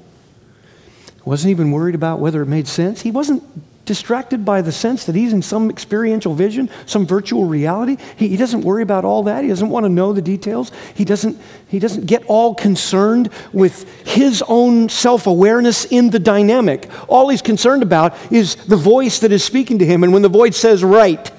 [1.14, 3.02] He wasn't even worried about whether it made sense.
[3.02, 3.42] He wasn't
[3.90, 7.96] distracted by the sense that he's in some experiential vision, some virtual reality.
[8.16, 9.42] He, he, doesn't worry about all that.
[9.42, 10.70] He doesn't want to know the details.
[10.94, 11.36] He doesn't,
[11.66, 16.88] he doesn't get all concerned with his own self awareness in the dynamic.
[17.08, 20.04] All he's concerned about is the voice that is speaking to him.
[20.04, 21.32] And when the voice says, write,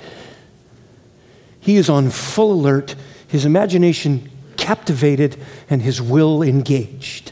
[1.62, 2.96] he is on full alert,
[3.30, 4.30] his imagination
[4.62, 5.38] captivated,
[5.72, 7.32] and his will engaged.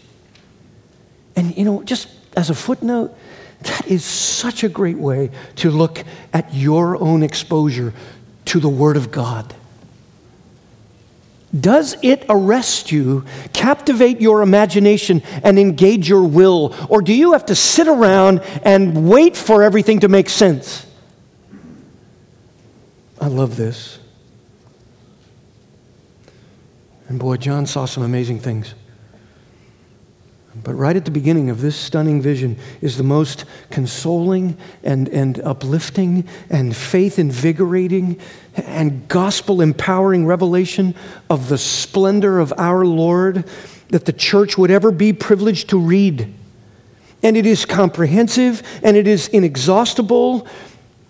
[1.36, 3.15] And, you know, just as a footnote,
[3.62, 7.94] that is such a great way to look at your own exposure
[8.46, 9.54] to the Word of God.
[11.58, 16.74] Does it arrest you, captivate your imagination, and engage your will?
[16.89, 20.86] Or do you have to sit around and wait for everything to make sense?
[23.22, 24.00] I love this.
[27.10, 28.76] And boy, John saw some amazing things.
[30.63, 35.39] But right at the beginning of this stunning vision is the most consoling and, and
[35.41, 38.19] uplifting and faith invigorating
[38.56, 40.95] and gospel empowering revelation
[41.30, 43.45] of the splendor of our Lord
[43.89, 46.32] that the church would ever be privileged to read.
[47.24, 50.47] And it is comprehensive and it is inexhaustible,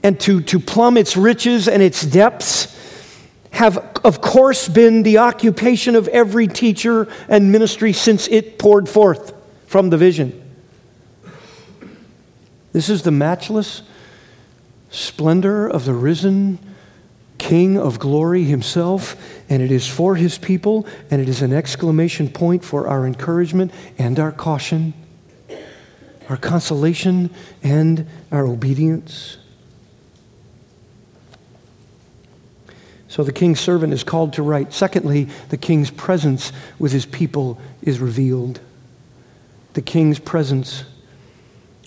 [0.01, 2.78] and to, to plumb its riches and its depths
[3.51, 9.33] have, of course, been the occupation of every teacher and ministry since it poured forth
[9.67, 10.41] from the vision.
[12.71, 13.81] This is the matchless
[14.91, 16.59] splendor of the risen
[17.39, 19.15] King of glory himself,
[19.49, 23.71] and it is for his people, and it is an exclamation point for our encouragement
[23.97, 24.93] and our caution,
[26.27, 27.31] our consolation
[27.63, 29.37] and our obedience.
[33.09, 34.71] So the king's servant is called to write.
[34.71, 38.61] Secondly, the king's presence with his people is revealed.
[39.73, 40.83] The king's presence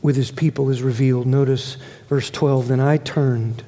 [0.03, 1.29] with his people is revealed.
[1.29, 1.77] Notice
[2.09, 3.63] verse 12 Then I turned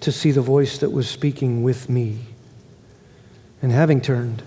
[0.00, 2.20] to see the voice that was speaking with me.
[3.60, 4.42] And having turned,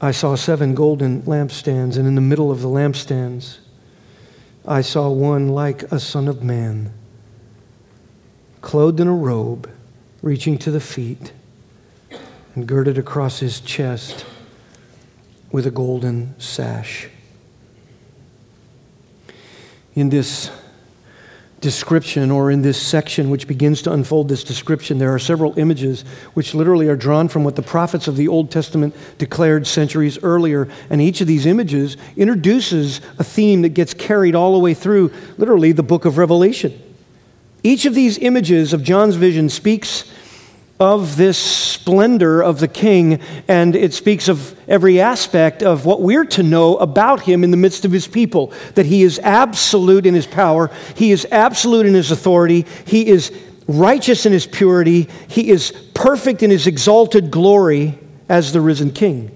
[0.00, 3.58] I saw seven golden lampstands, and in the middle of the lampstands,
[4.66, 6.92] I saw one like a son of man,
[8.60, 9.68] clothed in a robe
[10.24, 11.32] reaching to the feet
[12.54, 14.24] and girded across his chest
[15.52, 17.08] with a golden sash.
[19.94, 20.50] In this
[21.60, 26.02] description, or in this section which begins to unfold this description, there are several images
[26.32, 30.68] which literally are drawn from what the prophets of the Old Testament declared centuries earlier.
[30.88, 35.12] And each of these images introduces a theme that gets carried all the way through,
[35.36, 36.80] literally, the book of Revelation.
[37.66, 40.04] Each of these images of John's vision speaks
[40.78, 46.26] of this splendor of the king, and it speaks of every aspect of what we're
[46.26, 50.12] to know about him in the midst of his people that he is absolute in
[50.12, 53.32] his power, he is absolute in his authority, he is
[53.66, 57.98] righteous in his purity, he is perfect in his exalted glory
[58.28, 59.30] as the risen king.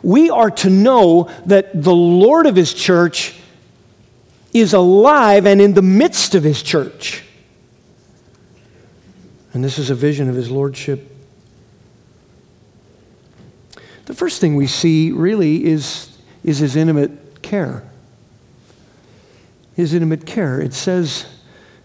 [0.00, 3.34] We are to know that the Lord of his church
[4.52, 7.24] is alive and in the midst of his church.
[9.52, 11.08] And this is a vision of his lordship.
[14.06, 17.84] The first thing we see really is, is his intimate care.
[19.74, 20.60] His intimate care.
[20.60, 21.26] It says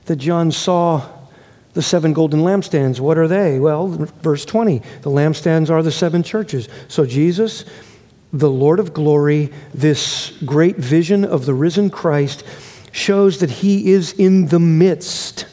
[0.06, 1.08] that John saw
[1.74, 3.00] the seven golden lampstands.
[3.00, 3.60] What are they?
[3.60, 6.68] Well, verse 20 the lampstands are the seven churches.
[6.88, 7.66] So Jesus,
[8.34, 12.44] the Lord of glory, this great vision of the risen Christ,
[12.92, 15.46] shows that he is in the midst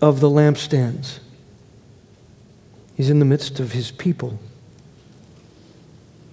[0.00, 1.18] of the lampstands.
[2.96, 4.38] He's in the midst of his people.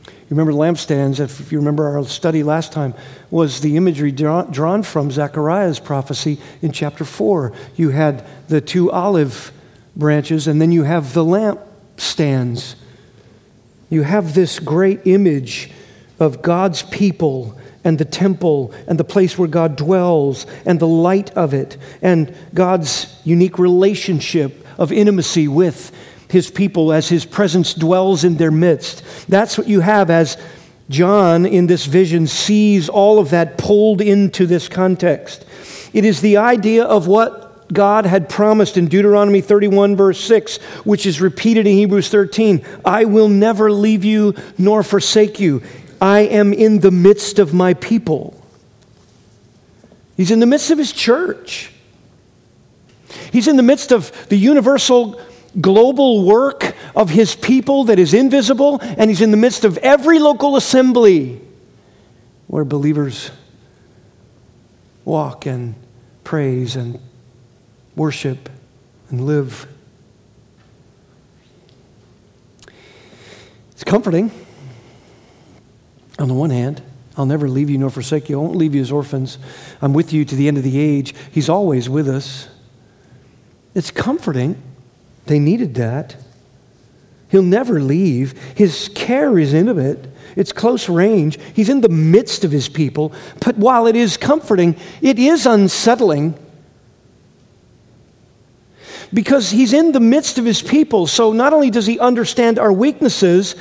[0.06, 2.94] You remember lampstands, if you remember our study last time,
[3.32, 7.54] was the imagery drawn from Zechariah's prophecy in chapter 4.
[7.78, 9.54] You had the two olive
[9.96, 12.76] branches, and then you have the lampstands.
[13.90, 15.72] You have this great image
[16.20, 21.30] of God's people and the temple and the place where God dwells and the light
[21.38, 25.96] of it and God's unique relationship of intimacy with
[26.30, 29.04] his people as his presence dwells in their midst.
[29.30, 30.38] That's what you have as
[30.90, 35.46] John in this vision sees all of that pulled into this context.
[35.94, 41.06] It is the idea of what God had promised in Deuteronomy 31, verse 6, which
[41.06, 45.62] is repeated in Hebrews 13 I will never leave you nor forsake you.
[46.02, 48.42] I am in the midst of my people.
[50.16, 51.72] He's in the midst of his church.
[53.32, 55.20] He's in the midst of the universal
[55.60, 60.20] global work of his people that is invisible, and he's in the midst of every
[60.20, 61.42] local assembly
[62.48, 63.32] where believers
[65.04, 65.76] walk and
[66.24, 67.00] praise and
[67.98, 68.50] worship
[69.10, 69.68] and live.
[73.72, 74.32] It's comforting.
[76.20, 76.82] On the one hand,
[77.18, 78.40] I'll never leave you nor forsake you.
[78.40, 79.40] I won't leave you as orphans.
[79.82, 81.14] I'm with you to the end of the age.
[81.32, 82.48] He's always with us.
[83.74, 84.62] It's comforting.
[85.26, 86.16] They needed that.
[87.30, 88.40] He'll never leave.
[88.56, 91.40] His care is intimate, it's close range.
[91.54, 93.12] He's in the midst of his people.
[93.44, 96.38] But while it is comforting, it is unsettling
[99.14, 101.08] because he's in the midst of his people.
[101.08, 103.56] So not only does he understand our weaknesses,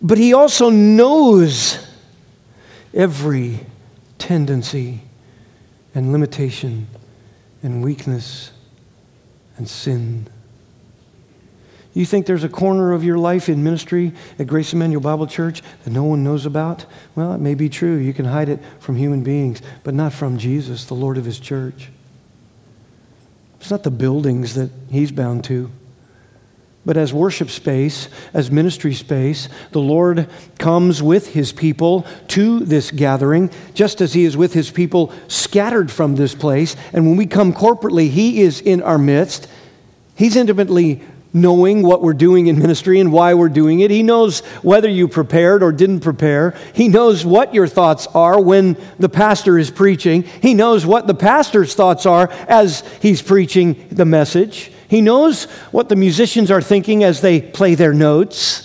[0.00, 1.78] but he also knows
[2.94, 3.60] every
[4.18, 5.00] tendency
[5.94, 6.86] and limitation
[7.62, 8.52] and weakness
[9.56, 10.28] and sin.
[11.94, 15.62] You think there's a corner of your life in ministry at Grace Immanuel Bible Church
[15.84, 16.86] that no one knows about?
[17.16, 17.96] Well, it may be true.
[17.96, 21.40] You can hide it from human beings, but not from Jesus, the Lord of His
[21.40, 21.88] church.
[23.60, 25.70] It's not the buildings that He's bound to.
[26.88, 30.26] But as worship space, as ministry space, the Lord
[30.58, 35.90] comes with his people to this gathering, just as he is with his people scattered
[35.90, 36.76] from this place.
[36.94, 39.48] And when we come corporately, he is in our midst.
[40.14, 41.02] He's intimately
[41.32, 43.90] knowing what we're doing in ministry and why we're doing it.
[43.90, 46.56] He knows whether you prepared or didn't prepare.
[46.74, 50.22] He knows what your thoughts are when the pastor is preaching.
[50.22, 54.72] He knows what the pastor's thoughts are as he's preaching the message.
[54.88, 58.64] He knows what the musicians are thinking as they play their notes.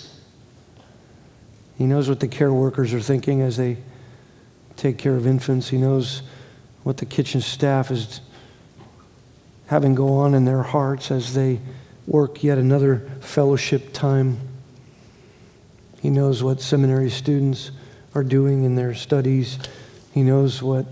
[1.77, 3.77] He knows what the care workers are thinking as they
[4.77, 5.69] take care of infants.
[5.69, 6.21] He knows
[6.83, 8.21] what the kitchen staff is
[9.67, 11.59] having go on in their hearts as they
[12.07, 14.39] work yet another fellowship time.
[16.01, 17.71] He knows what seminary students
[18.13, 19.57] are doing in their studies.
[20.13, 20.85] He knows what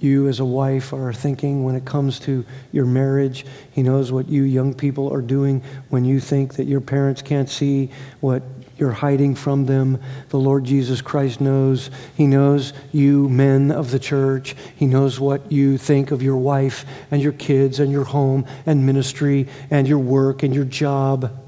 [0.00, 3.44] you as a wife are thinking when it comes to your marriage.
[3.72, 7.48] He knows what you young people are doing when you think that your parents can't
[7.48, 7.90] see
[8.20, 8.42] what
[8.76, 10.00] you're hiding from them.
[10.30, 11.90] The Lord Jesus Christ knows.
[12.16, 14.56] He knows you, men of the church.
[14.74, 18.84] He knows what you think of your wife and your kids and your home and
[18.84, 21.40] ministry and your work and your job.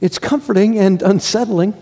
[0.00, 1.74] It's comforting and unsettling.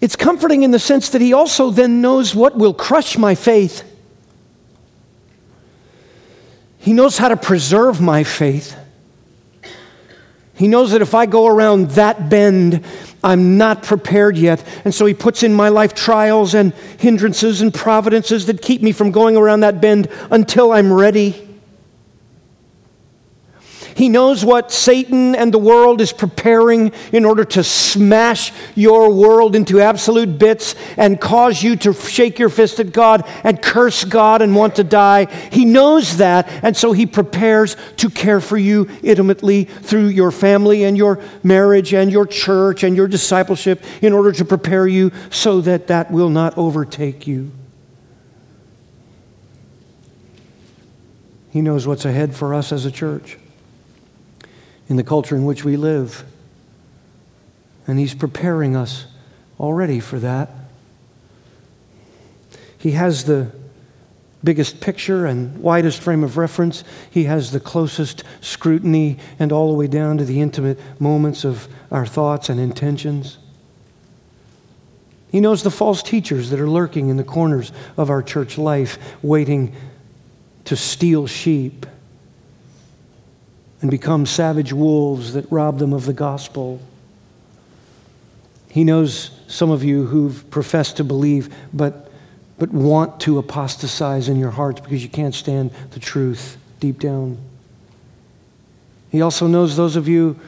[0.00, 3.84] It's comforting in the sense that he also then knows what will crush my faith.
[6.82, 8.76] He knows how to preserve my faith.
[10.54, 12.84] He knows that if I go around that bend,
[13.22, 14.64] I'm not prepared yet.
[14.84, 18.90] And so he puts in my life trials and hindrances and providences that keep me
[18.90, 21.51] from going around that bend until I'm ready.
[23.94, 29.54] He knows what Satan and the world is preparing in order to smash your world
[29.54, 34.42] into absolute bits and cause you to shake your fist at God and curse God
[34.42, 35.26] and want to die.
[35.50, 40.84] He knows that, and so he prepares to care for you intimately through your family
[40.84, 45.60] and your marriage and your church and your discipleship in order to prepare you so
[45.60, 47.52] that that will not overtake you.
[51.50, 53.36] He knows what's ahead for us as a church
[54.88, 56.24] in the culture in which we live.
[57.86, 59.06] And He's preparing us
[59.58, 60.50] already for that.
[62.78, 63.50] He has the
[64.44, 66.82] biggest picture and widest frame of reference.
[67.10, 71.68] He has the closest scrutiny and all the way down to the intimate moments of
[71.90, 73.38] our thoughts and intentions.
[75.30, 78.98] He knows the false teachers that are lurking in the corners of our church life,
[79.22, 79.74] waiting
[80.64, 81.86] to steal sheep
[83.82, 86.80] and become savage wolves that rob them of the gospel.
[88.70, 92.10] He knows some of you who've professed to believe, but,
[92.58, 97.36] but want to apostatize in your hearts because you can't stand the truth deep down.
[99.10, 100.38] He also knows those of you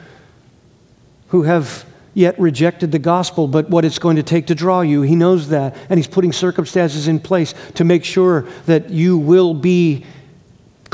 [1.27, 5.01] who have yet rejected the gospel, but what it's going to take to draw you.
[5.01, 5.75] He knows that.
[5.89, 10.05] And He's putting circumstances in place to make sure that you will be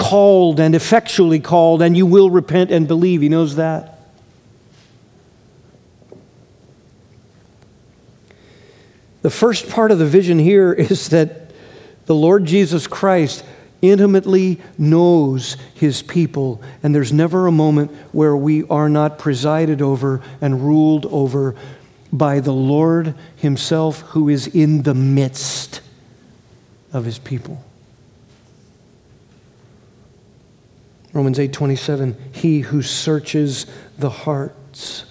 [0.01, 3.21] called and effectually called, and you will repent and believe.
[3.21, 3.99] He knows that.
[9.21, 11.51] The first part of the vision here is that
[12.07, 13.45] the Lord Jesus Christ
[13.81, 20.21] intimately knows his people, and there's never a moment where we are not presided over
[20.39, 21.55] and ruled over
[22.13, 25.81] by the Lord himself who is in the midst
[26.91, 27.63] of his people.
[31.13, 33.65] Romans 8:27 He who searches
[33.97, 35.05] the hearts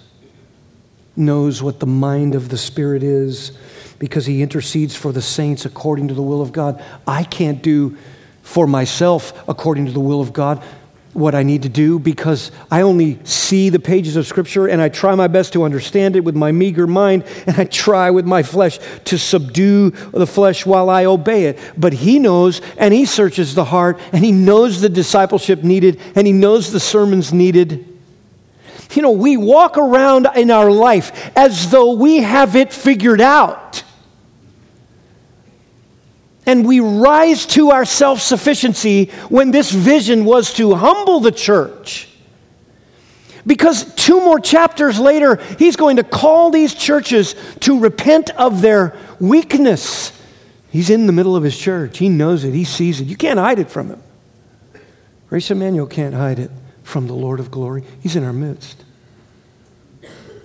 [1.15, 3.51] knows what the mind of the spirit is
[3.99, 6.83] because he intercedes for the saints according to the will of God.
[7.05, 7.97] I can't do
[8.41, 10.63] for myself according to the will of God
[11.13, 14.89] what I need to do because I only see the pages of Scripture and I
[14.89, 18.43] try my best to understand it with my meager mind and I try with my
[18.43, 21.59] flesh to subdue the flesh while I obey it.
[21.77, 26.25] But He knows and He searches the heart and He knows the discipleship needed and
[26.25, 27.87] He knows the sermons needed.
[28.93, 33.83] You know, we walk around in our life as though we have it figured out
[36.45, 42.07] and we rise to our self sufficiency when this vision was to humble the church.
[43.45, 48.95] Because two more chapters later, he's going to call these churches to repent of their
[49.19, 50.11] weakness.
[50.69, 51.97] He's in the middle of his church.
[51.97, 52.53] He knows it.
[52.53, 53.07] He sees it.
[53.07, 54.03] You can't hide it from him.
[55.27, 56.51] Grace Immanuel can't hide it
[56.83, 57.83] from the Lord of glory.
[58.01, 58.83] He's in our midst.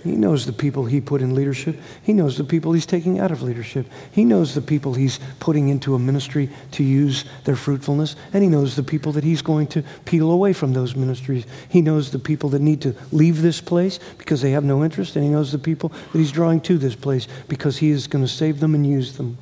[0.06, 1.76] He knows the people he put in leadership.
[2.02, 3.86] He knows the people he's taking out of leadership.
[4.12, 8.14] He knows the people he's putting into a ministry to use their fruitfulness.
[8.32, 11.44] And he knows the people that he's going to peel away from those ministries.
[11.68, 15.16] He knows the people that need to leave this place because they have no interest.
[15.16, 18.24] And he knows the people that he's drawing to this place because he is going
[18.24, 19.38] to save them and use them.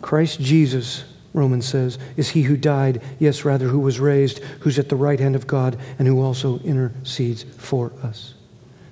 [0.00, 1.04] Christ Jesus
[1.34, 5.18] Romans says, is he who died, yes, rather, who was raised, who's at the right
[5.18, 8.34] hand of God, and who also intercedes for us.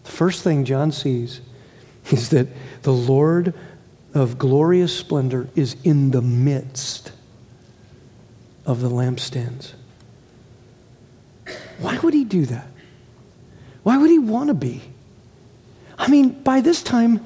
[0.05, 1.41] The first thing John sees
[2.11, 2.49] is that
[2.83, 3.55] the Lord
[4.15, 7.13] of glorious splendor is in the midst
[8.65, 9.73] of the lampstands.
[11.79, 12.67] Why would he do that?
[13.83, 14.83] Why would he want to be?
[15.99, 17.25] I mean, by this time,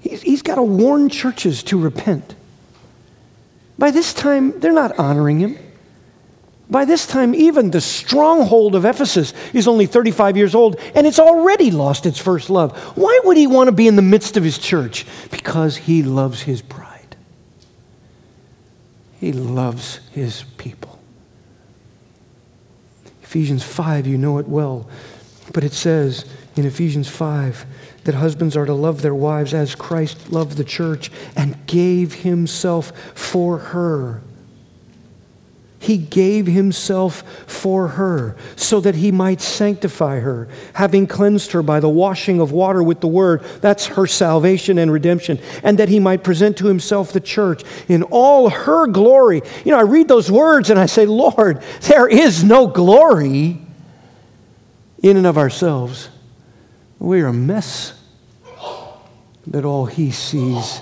[0.00, 2.34] he's, got to warn churches to repent.
[3.78, 5.58] By this time, they're not honoring him.
[6.68, 11.20] By this time, even the stronghold of Ephesus is only 35 years old and it's
[11.20, 12.76] already lost its first love.
[12.96, 15.06] Why would he want to be in the midst of his church?
[15.30, 17.16] Because he loves his bride,
[19.20, 20.98] he loves his people.
[23.22, 24.88] Ephesians 5, you know it well,
[25.52, 26.24] but it says
[26.56, 27.64] in Ephesians 5
[28.06, 32.92] that husbands are to love their wives as Christ loved the church and gave himself
[33.14, 34.22] for her
[35.86, 41.78] he gave himself for her so that he might sanctify her, having cleansed her by
[41.78, 43.44] the washing of water with the word.
[43.60, 45.38] That's her salvation and redemption.
[45.62, 49.42] And that he might present to himself the church in all her glory.
[49.64, 53.60] You know, I read those words and I say, Lord, there is no glory
[55.04, 56.08] in and of ourselves.
[56.98, 57.92] We're a mess.
[59.46, 60.80] But all he sees,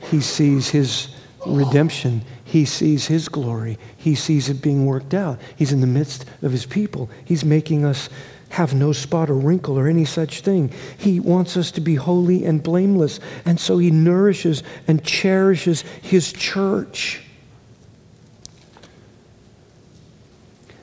[0.00, 1.14] he sees his
[1.46, 3.78] redemption he sees His glory.
[3.96, 5.40] He sees it being worked out.
[5.54, 7.08] He's in the midst of His people.
[7.24, 8.08] He's making us
[8.48, 10.72] have no spot or wrinkle or any such thing.
[10.98, 13.20] He wants us to be holy and blameless.
[13.44, 17.22] And so He nourishes and cherishes His church.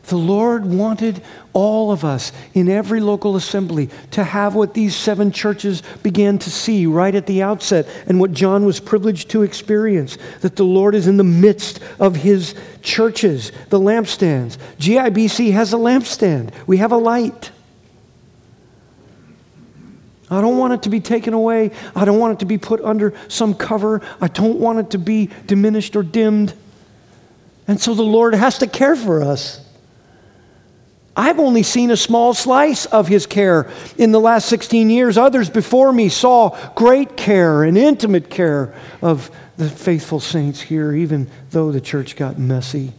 [0.07, 5.33] The Lord wanted all of us in every local assembly to have what these seven
[5.33, 10.17] churches began to see right at the outset and what John was privileged to experience
[10.41, 14.57] that the Lord is in the midst of his churches, the lampstands.
[14.79, 17.51] GIBC has a lampstand, we have a light.
[20.29, 21.71] I don't want it to be taken away.
[21.95, 24.01] I don't want it to be put under some cover.
[24.19, 26.53] I don't want it to be diminished or dimmed.
[27.65, 29.65] And so the Lord has to care for us.
[31.17, 35.17] I've only seen a small slice of his care in the last 16 years.
[35.17, 41.27] Others before me saw great care and intimate care of the faithful saints here, even
[41.49, 42.93] though the church got messy.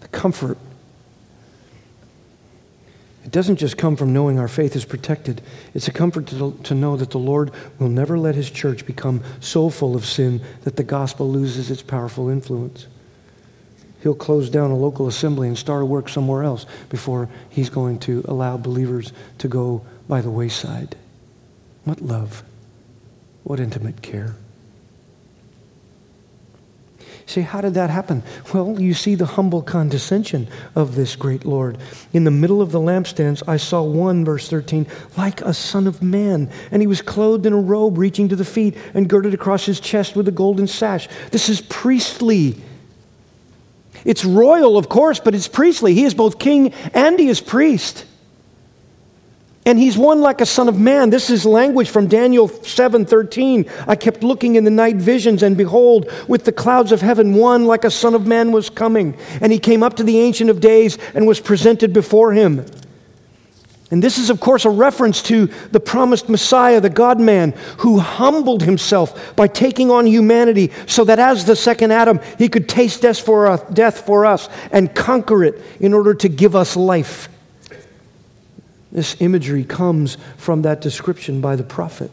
[0.00, 0.56] The comfort.
[3.26, 5.42] It doesn't just come from knowing our faith is protected.
[5.74, 9.22] It's a comfort to, to know that the Lord will never let his church become
[9.40, 12.86] so full of sin that the gospel loses its powerful influence
[14.02, 17.98] he'll close down a local assembly and start a work somewhere else before he's going
[18.00, 20.96] to allow believers to go by the wayside.
[21.84, 22.42] What love.
[23.44, 24.34] What intimate care.
[27.30, 28.24] See, how did that happen?
[28.52, 31.78] Well, you see the humble condescension of this great Lord.
[32.12, 34.84] In the middle of the lampstands, I saw one, verse 13,
[35.16, 36.50] like a son of man.
[36.72, 39.78] And he was clothed in a robe reaching to the feet and girded across his
[39.78, 41.08] chest with a golden sash.
[41.30, 42.56] This is priestly
[44.04, 45.94] it's royal, of course, but it's priestly.
[45.94, 48.06] He is both king and he is priest.
[49.66, 51.10] And he's one like a son of man.
[51.10, 53.66] This is language from Daniel 7:13.
[53.86, 57.66] I kept looking in the night visions and behold, with the clouds of heaven one
[57.66, 60.60] like a son of man was coming, and he came up to the ancient of
[60.60, 62.64] days and was presented before him.
[63.90, 67.98] And this is, of course, a reference to the promised Messiah, the God man, who
[67.98, 73.02] humbled himself by taking on humanity so that as the second Adam, he could taste
[73.02, 77.28] death for us, death for us and conquer it in order to give us life.
[78.92, 82.12] This imagery comes from that description by the prophet.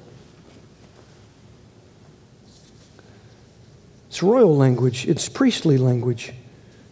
[4.09, 6.33] It's royal language, it's priestly language.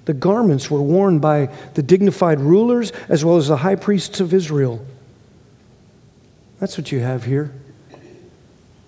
[0.06, 4.34] The garments were worn by the dignified rulers as well as the high priests of
[4.34, 4.86] Israel.
[6.60, 7.54] That's what you have here.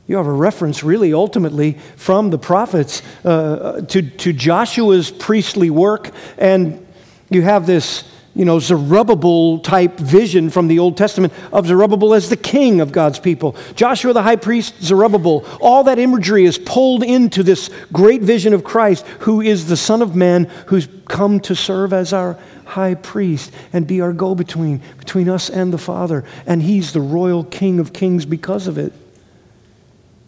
[0.08, 6.12] You have a reference, really, ultimately, from the prophets uh, to, to Joshua's priestly work,
[6.38, 6.86] and
[7.30, 8.06] you have this
[8.38, 12.92] you know, Zerubbabel type vision from the Old Testament of Zerubbabel as the king of
[12.92, 13.56] God's people.
[13.76, 18.64] Joshua the high priest, Zerubbabel, all that imagery is pulled into this great vision of
[18.64, 23.52] Christ, who is the Son of Man who's come to serve as our high priest
[23.74, 26.24] and be our go between, between us and the Father.
[26.46, 28.94] And he's the royal king of kings because of it.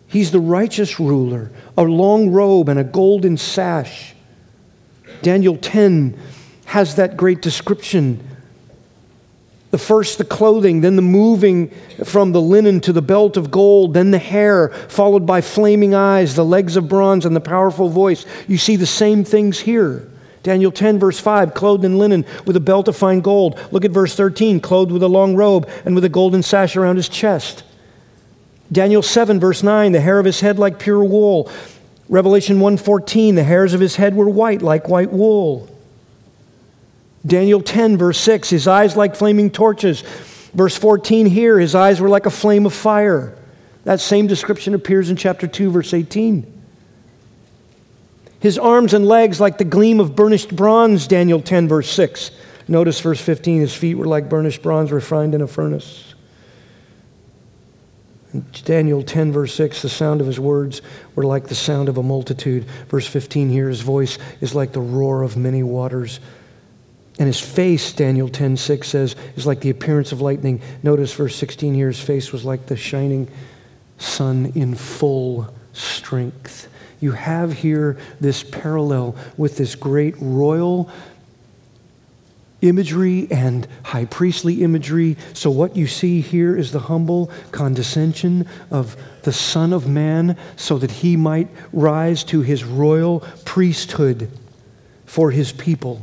[0.07, 4.16] He's the righteous ruler, a long robe and a golden sash.
[5.22, 6.20] Daniel 10
[6.70, 8.24] has that great description.
[9.72, 11.70] The first, the clothing, then the moving
[12.05, 16.36] from the linen to the belt of gold, then the hair, followed by flaming eyes,
[16.36, 18.24] the legs of bronze, and the powerful voice.
[18.47, 20.07] You see the same things here.
[20.43, 23.59] Daniel 10, verse 5, clothed in linen with a belt of fine gold.
[23.72, 26.97] Look at verse 13, clothed with a long robe and with a golden sash around
[26.97, 27.63] his chest.
[28.72, 31.49] Daniel 7, verse 9, the hair of his head like pure wool.
[32.09, 35.67] Revelation 1:14, the hairs of his head were white like white wool.
[37.26, 40.01] Daniel 10, verse 6, his eyes like flaming torches.
[40.53, 43.38] Verse 14 here, his eyes were like a flame of fire.
[43.84, 46.59] That same description appears in chapter 2, verse 18.
[48.39, 52.32] His arms and legs like the gleam of burnished bronze, Daniel 10, verse 6.
[52.67, 56.13] Notice verse 15, his feet were like burnished bronze refined in a furnace.
[58.63, 60.84] Daniel 10, verse 6, the sound of his words
[61.15, 62.63] were like the sound of a multitude.
[62.88, 66.20] Verse 15 here, his voice is like the roar of many waters.
[67.20, 70.61] And his face, Daniel 10, 6 says, is like the appearance of lightning.
[70.82, 73.28] Notice verse 16 here, his face was like the shining
[73.97, 76.70] sun in full strength.
[77.01, 80.89] You have here this parallel with this great royal
[82.61, 85.17] imagery and high priestly imagery.
[85.34, 90.78] So, what you see here is the humble condescension of the Son of Man so
[90.78, 94.30] that he might rise to his royal priesthood
[95.05, 96.01] for his people.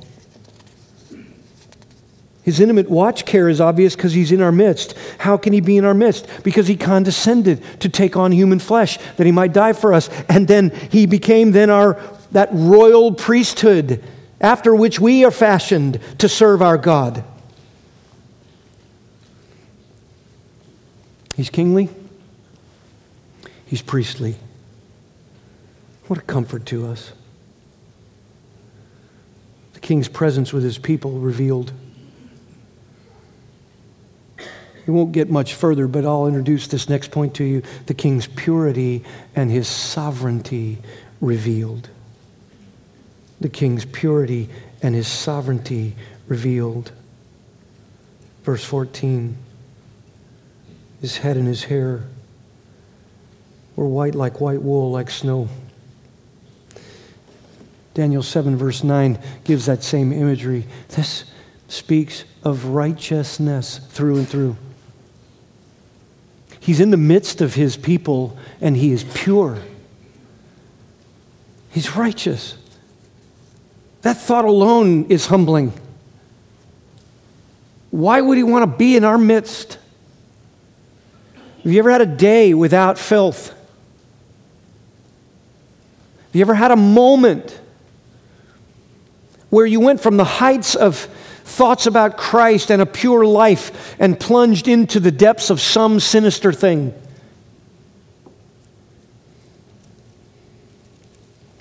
[2.47, 4.95] His intimate watch care is obvious because he's in our midst.
[5.19, 6.29] How can he be in our midst?
[6.45, 10.09] Because he condescended to take on human flesh that he might die for us.
[10.29, 14.01] And then he became then our that royal priesthood
[14.41, 17.25] after which we are fashioned to serve our God.
[21.35, 21.89] He's kingly.
[23.65, 24.37] He's priestly.
[26.07, 27.11] What a comfort to us.
[29.73, 31.73] The king's presence with his people revealed.
[34.87, 38.27] We won't get much further, but I'll introduce this next point to you the king's
[38.29, 39.03] purity
[39.35, 40.79] and his sovereignty
[41.21, 41.89] revealed.
[43.41, 44.49] The king's purity
[44.83, 45.97] and his sovereignty
[46.29, 46.93] revealed.
[48.45, 49.37] Verse 14
[51.01, 52.05] His head and his hair
[53.75, 55.49] were white like white wool, like snow.
[57.93, 60.67] Daniel 7, verse 9, gives that same imagery.
[60.89, 61.25] This
[61.69, 64.57] speaks of righteousness through and through.
[66.67, 69.59] He's in the midst of his people and he is pure.
[71.71, 72.57] He's righteous.
[74.03, 75.73] That thought alone is humbling.
[77.93, 79.79] Why would he want to be in our midst?
[81.63, 83.51] Have you ever had a day without filth?
[83.51, 83.57] Have
[86.33, 87.61] you ever had a moment
[89.51, 91.07] where you went from the heights of
[91.47, 96.53] thoughts about Christ and a pure life and plunged into the depths of some sinister
[96.53, 96.93] thing.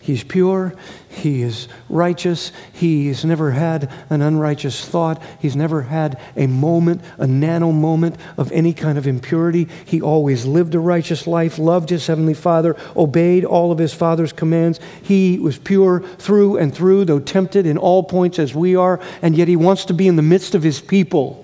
[0.06, 0.76] He's pure.
[1.10, 2.52] He is righteous.
[2.72, 5.20] He has never had an unrighteous thought.
[5.40, 9.68] He's never had a moment, a nano moment of any kind of impurity.
[9.84, 14.32] He always lived a righteous life, loved his heavenly Father, obeyed all of his Father's
[14.32, 14.80] commands.
[15.02, 19.36] He was pure through and through, though tempted in all points as we are, and
[19.36, 21.44] yet he wants to be in the midst of his people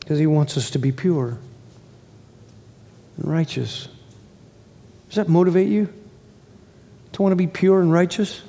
[0.00, 1.36] because he wants us to be pure
[3.18, 3.86] and righteous.
[5.08, 5.92] Does that motivate you?
[7.14, 8.42] To want to be pure and righteous?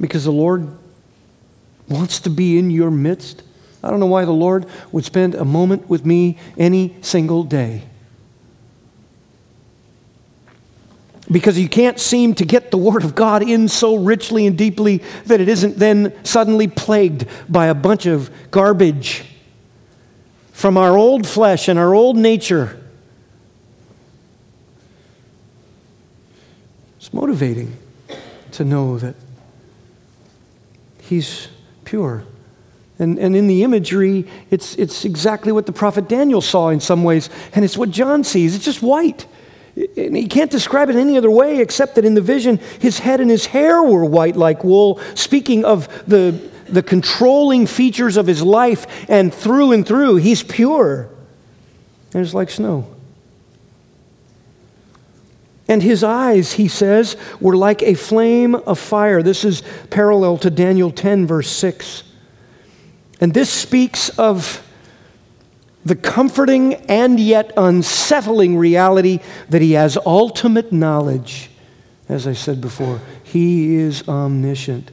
[0.00, 0.68] Because the Lord
[1.88, 3.42] wants to be in your midst?
[3.82, 7.82] I don't know why the Lord would spend a moment with me any single day.
[11.30, 15.02] Because you can't seem to get the Word of God in so richly and deeply
[15.26, 19.24] that it isn't then suddenly plagued by a bunch of garbage
[20.52, 22.80] from our old flesh and our old nature
[27.16, 27.76] motivating
[28.52, 29.14] to know that
[31.00, 31.48] He's
[31.84, 32.24] pure.
[32.98, 37.04] And, and in the imagery, it's, it's exactly what the prophet Daniel saw in some
[37.04, 38.56] ways, and it's what John sees.
[38.56, 39.26] It's just white.
[39.76, 43.20] And he can't describe it any other way except that in the vision, his head
[43.20, 46.32] and his hair were white like wool, speaking of the,
[46.68, 51.08] the controlling features of his life, and through and through, he's pure.
[52.14, 52.95] And it's like snow.
[55.68, 59.22] And his eyes, he says, were like a flame of fire.
[59.22, 62.04] This is parallel to Daniel 10, verse 6.
[63.20, 64.62] And this speaks of
[65.84, 71.50] the comforting and yet unsettling reality that he has ultimate knowledge.
[72.08, 74.90] As I said before, he is omniscient.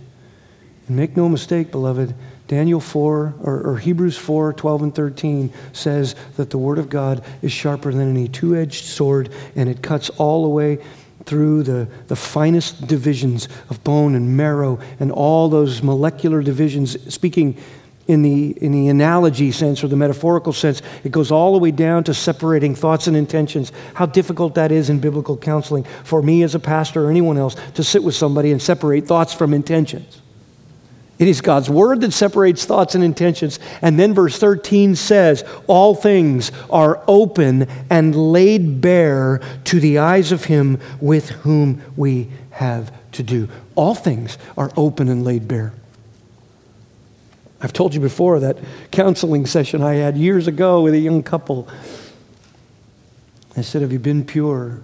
[0.87, 2.15] And make no mistake, beloved,
[2.53, 7.25] Daniel 4, or, or, Hebrews 4 12 and 13 says that the Word of God
[7.41, 10.77] is sharper than any two edged sword, and it cuts all the way
[11.25, 17.57] through the, the finest divisions of bone and marrow and all those molecular divisions, speaking
[18.05, 21.71] in the, in the analogy sense or the metaphorical sense, it goes all the way
[21.71, 23.71] down to separating thoughts and intentions.
[23.95, 27.55] How difficult that is in biblical counseling for me as a pastor or anyone else
[27.73, 30.19] to sit with somebody and separate thoughts from intentions.
[31.23, 33.57] It is God's word that separates thoughts and intentions.
[33.81, 40.33] And then verse 13 says, All things are open and laid bare to the eyes
[40.33, 43.47] of him with whom we have to do.
[43.75, 45.71] All things are open and laid bare.
[47.61, 48.57] I've told you before that
[48.91, 51.69] counseling session I had years ago with a young couple.
[53.55, 54.81] I said, Have you been pure?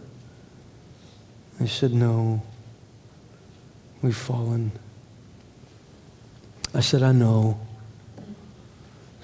[1.59, 2.43] They said, No.
[4.01, 4.71] We've fallen.
[6.73, 7.59] I said, I know.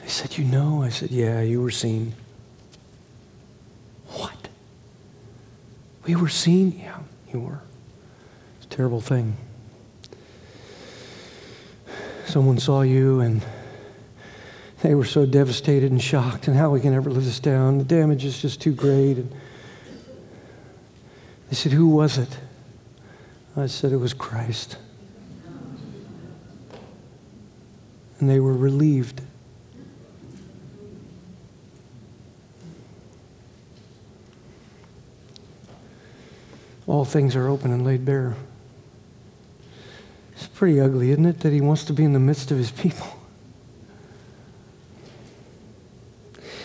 [0.02, 0.82] They said, You know?
[0.82, 2.14] I said, Yeah, you were seen.
[4.08, 4.50] What?
[6.06, 6.80] We were seen?
[6.80, 7.00] Yeah,
[7.32, 7.60] you were.
[8.58, 9.38] It's a terrible thing.
[12.26, 13.46] Someone saw you and
[14.86, 17.80] they were so devastated and shocked, and how we can ever live this down.
[17.80, 19.18] The damage is just too great.
[19.18, 19.34] And
[21.50, 22.38] they said, Who was it?
[23.58, 24.78] I said, It was Christ.
[28.20, 29.22] And they were relieved.
[36.88, 38.36] All things are open and laid bare.
[40.34, 42.72] It's pretty ugly, isn't it, that he wants to be in the midst of his
[42.72, 43.08] people?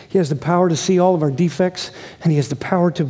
[0.08, 1.90] He has the power to see all of our defects,
[2.22, 3.08] and he has the power to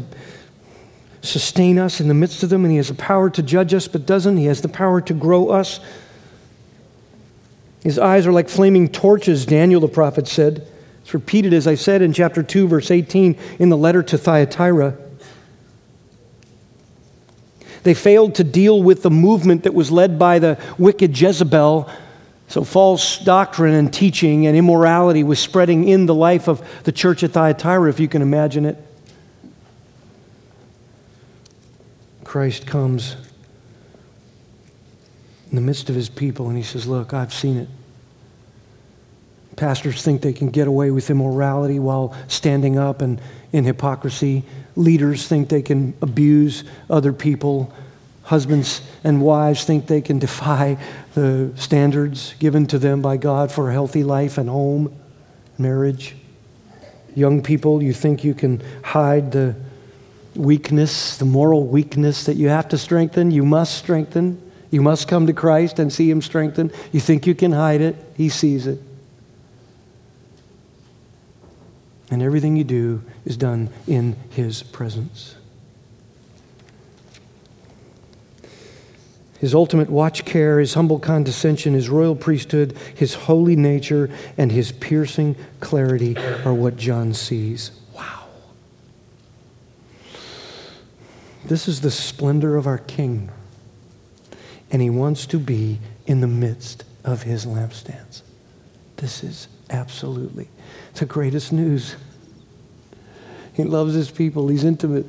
[1.22, 3.88] sustain us in the midst of them, and He has the power to judge us,
[3.88, 4.36] but doesn't.
[4.36, 5.80] He has the power to grow us.
[7.82, 10.66] His eyes are like flaming torches, Daniel the prophet said.
[11.02, 14.96] It's repeated, as I said in chapter 2, verse 18, in the letter to Thyatira.
[17.82, 21.90] They failed to deal with the movement that was led by the wicked Jezebel.
[22.48, 27.22] So, false doctrine and teaching and immorality was spreading in the life of the church
[27.22, 28.76] at Thyatira, if you can imagine it.
[32.24, 33.16] Christ comes
[35.50, 37.68] in the midst of his people and he says, Look, I've seen it.
[39.56, 43.20] Pastors think they can get away with immorality while standing up and
[43.52, 44.44] in hypocrisy.
[44.76, 47.72] Leaders think they can abuse other people.
[48.22, 50.78] Husbands and wives think they can defy
[51.14, 54.94] the standards given to them by God for a healthy life and home,
[55.58, 56.14] marriage.
[57.16, 59.56] Young people, you think you can hide the
[60.36, 64.40] weakness, the moral weakness that you have to strengthen, you must strengthen.
[64.70, 66.72] You must come to Christ and see Him strengthened.
[66.92, 68.80] You think you can hide it, He sees it.
[72.10, 75.36] And everything you do is done in His presence.
[79.40, 84.70] His ultimate watch care, his humble condescension, his royal priesthood, his holy nature, and his
[84.70, 86.14] piercing clarity
[86.44, 87.70] are what John sees.
[87.94, 88.24] Wow.
[91.46, 93.30] This is the splendor of our King.
[94.70, 98.22] And he wants to be in the midst of his lampstands.
[98.96, 100.48] This is absolutely
[100.94, 101.96] the greatest news.
[103.54, 105.06] He loves his people, he's intimate.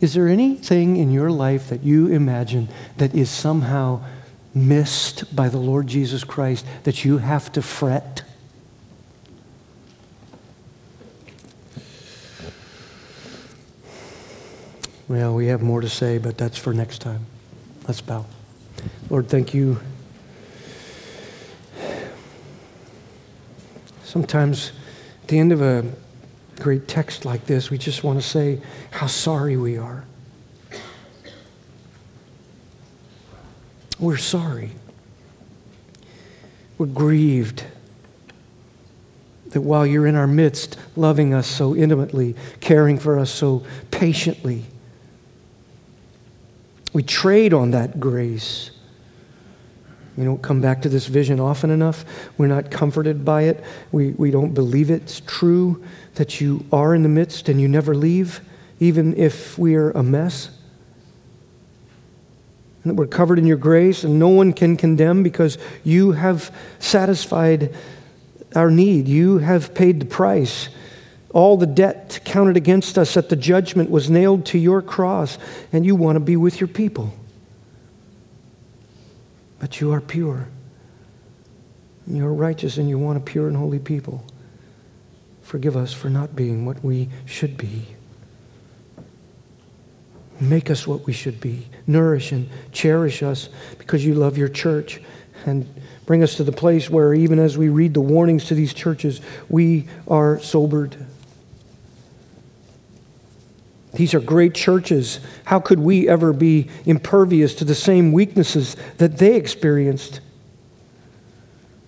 [0.00, 4.04] Is there anything in your life that you imagine that is somehow
[4.54, 8.22] missed by the Lord Jesus Christ that you have to fret?
[15.06, 17.26] Well, we have more to say, but that's for next time.
[17.86, 18.24] Let's bow.
[19.10, 19.80] Lord, thank you.
[24.02, 24.72] Sometimes
[25.22, 25.84] at the end of a
[26.60, 28.60] great text like this, we just want to say
[28.90, 30.04] how sorry we are.
[33.98, 34.70] We're sorry.
[36.78, 37.64] We're grieved
[39.50, 44.64] that while you're in our midst, loving us so intimately, caring for us so patiently,
[46.92, 48.70] we trade on that grace.
[50.16, 52.04] We don't come back to this vision often enough.
[52.38, 53.64] We're not comforted by it.
[53.90, 55.82] We, we don't believe it's true
[56.14, 58.40] that you are in the midst and you never leave,
[58.78, 60.50] even if we're a mess.
[62.82, 66.54] And that we're covered in your grace and no one can condemn because you have
[66.78, 67.74] satisfied
[68.54, 69.08] our need.
[69.08, 70.68] You have paid the price.
[71.30, 75.36] All the debt counted against us at the judgment was nailed to your cross,
[75.72, 77.12] and you want to be with your people.
[79.64, 80.46] But you are pure.
[82.04, 84.22] And you're righteous, and you want a pure and holy people.
[85.40, 87.86] Forgive us for not being what we should be.
[90.38, 91.66] Make us what we should be.
[91.86, 93.48] Nourish and cherish us
[93.78, 95.00] because you love your church.
[95.46, 95.66] And
[96.04, 99.22] bring us to the place where, even as we read the warnings to these churches,
[99.48, 100.94] we are sobered
[103.94, 105.20] these are great churches.
[105.44, 110.20] How could we ever be impervious to the same weaknesses that they experienced?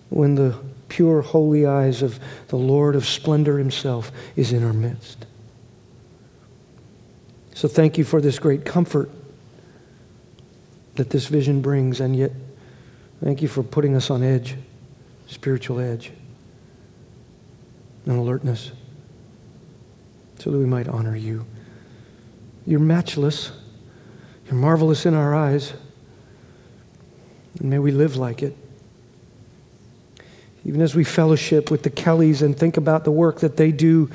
[0.09, 0.57] when the
[0.89, 5.27] pure, holy eyes of the Lord of splendor himself is in our midst.
[7.55, 9.11] So thank you for this great comfort
[10.95, 12.33] that this vision brings, and yet
[13.23, 14.57] thank you for putting us on edge,
[15.27, 16.13] spiritual edge,
[18.07, 18.73] and alertness,
[20.39, 21.45] so that we might honor you.
[22.67, 23.53] You're matchless,
[24.47, 25.73] you're marvelous in our eyes,
[27.61, 28.57] and may we live like it.
[30.65, 34.11] Even as we fellowship with the Kellys and think about the work that they do,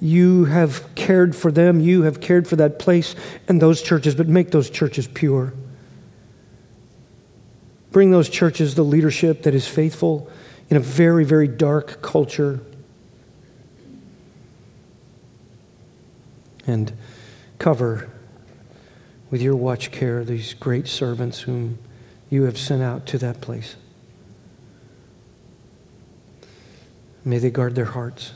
[0.00, 1.78] you have cared for them.
[1.78, 3.14] You have cared for that place
[3.48, 5.52] and those churches, but make those churches pure.
[7.90, 10.30] Bring those churches the leadership that is faithful
[10.70, 12.60] in a very, very dark culture.
[16.66, 16.90] And
[17.58, 18.10] cover
[19.30, 21.78] with your watch care these great servants whom
[22.30, 23.76] you have sent out to that place.
[27.24, 28.32] May they guard their hearts.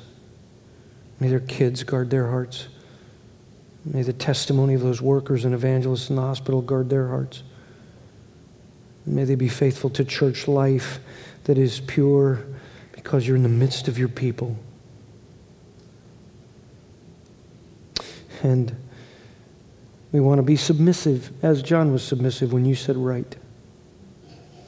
[1.21, 2.69] May their kids guard their hearts.
[3.85, 7.43] May the testimony of those workers and evangelists in the hospital guard their hearts.
[9.05, 11.01] May they be faithful to church life
[11.45, 12.45] that is pure
[12.93, 14.59] because you're in the midst of your people.
[18.43, 18.77] And
[20.11, 23.37] we want to be submissive, as John was submissive when you said write.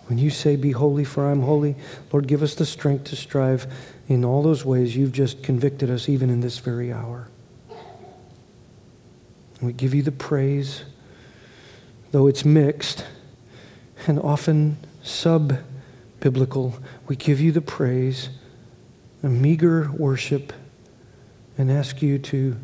[0.06, 1.76] When you say, Be holy, for I'm holy,
[2.12, 3.66] Lord, give us the strength to strive
[4.08, 7.28] in all those ways you've just convicted us, even in this very hour.
[9.62, 10.84] We give you the praise,
[12.10, 13.04] though it's mixed
[14.06, 15.58] and often sub
[16.18, 16.74] biblical.
[17.06, 18.30] We give you the praise,
[19.22, 20.52] a meager worship,
[21.56, 22.56] and ask you to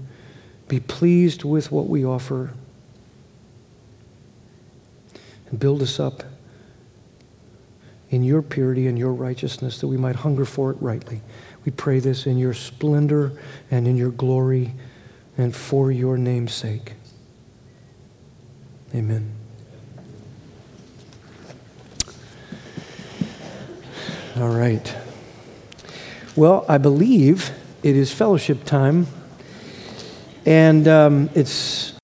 [0.68, 2.53] be pleased with what we offer
[5.59, 6.22] build us up
[8.11, 11.22] in your purity and your righteousness that we might hunger for it rightly.
[11.64, 13.32] We pray this in your splendor
[13.70, 14.72] and in your glory
[15.36, 16.94] and for your name's sake.
[18.94, 19.32] Amen.
[24.36, 24.94] All right.
[26.36, 27.50] Well, I believe
[27.82, 29.07] it is fellowship time.
[30.44, 31.95] And um, it's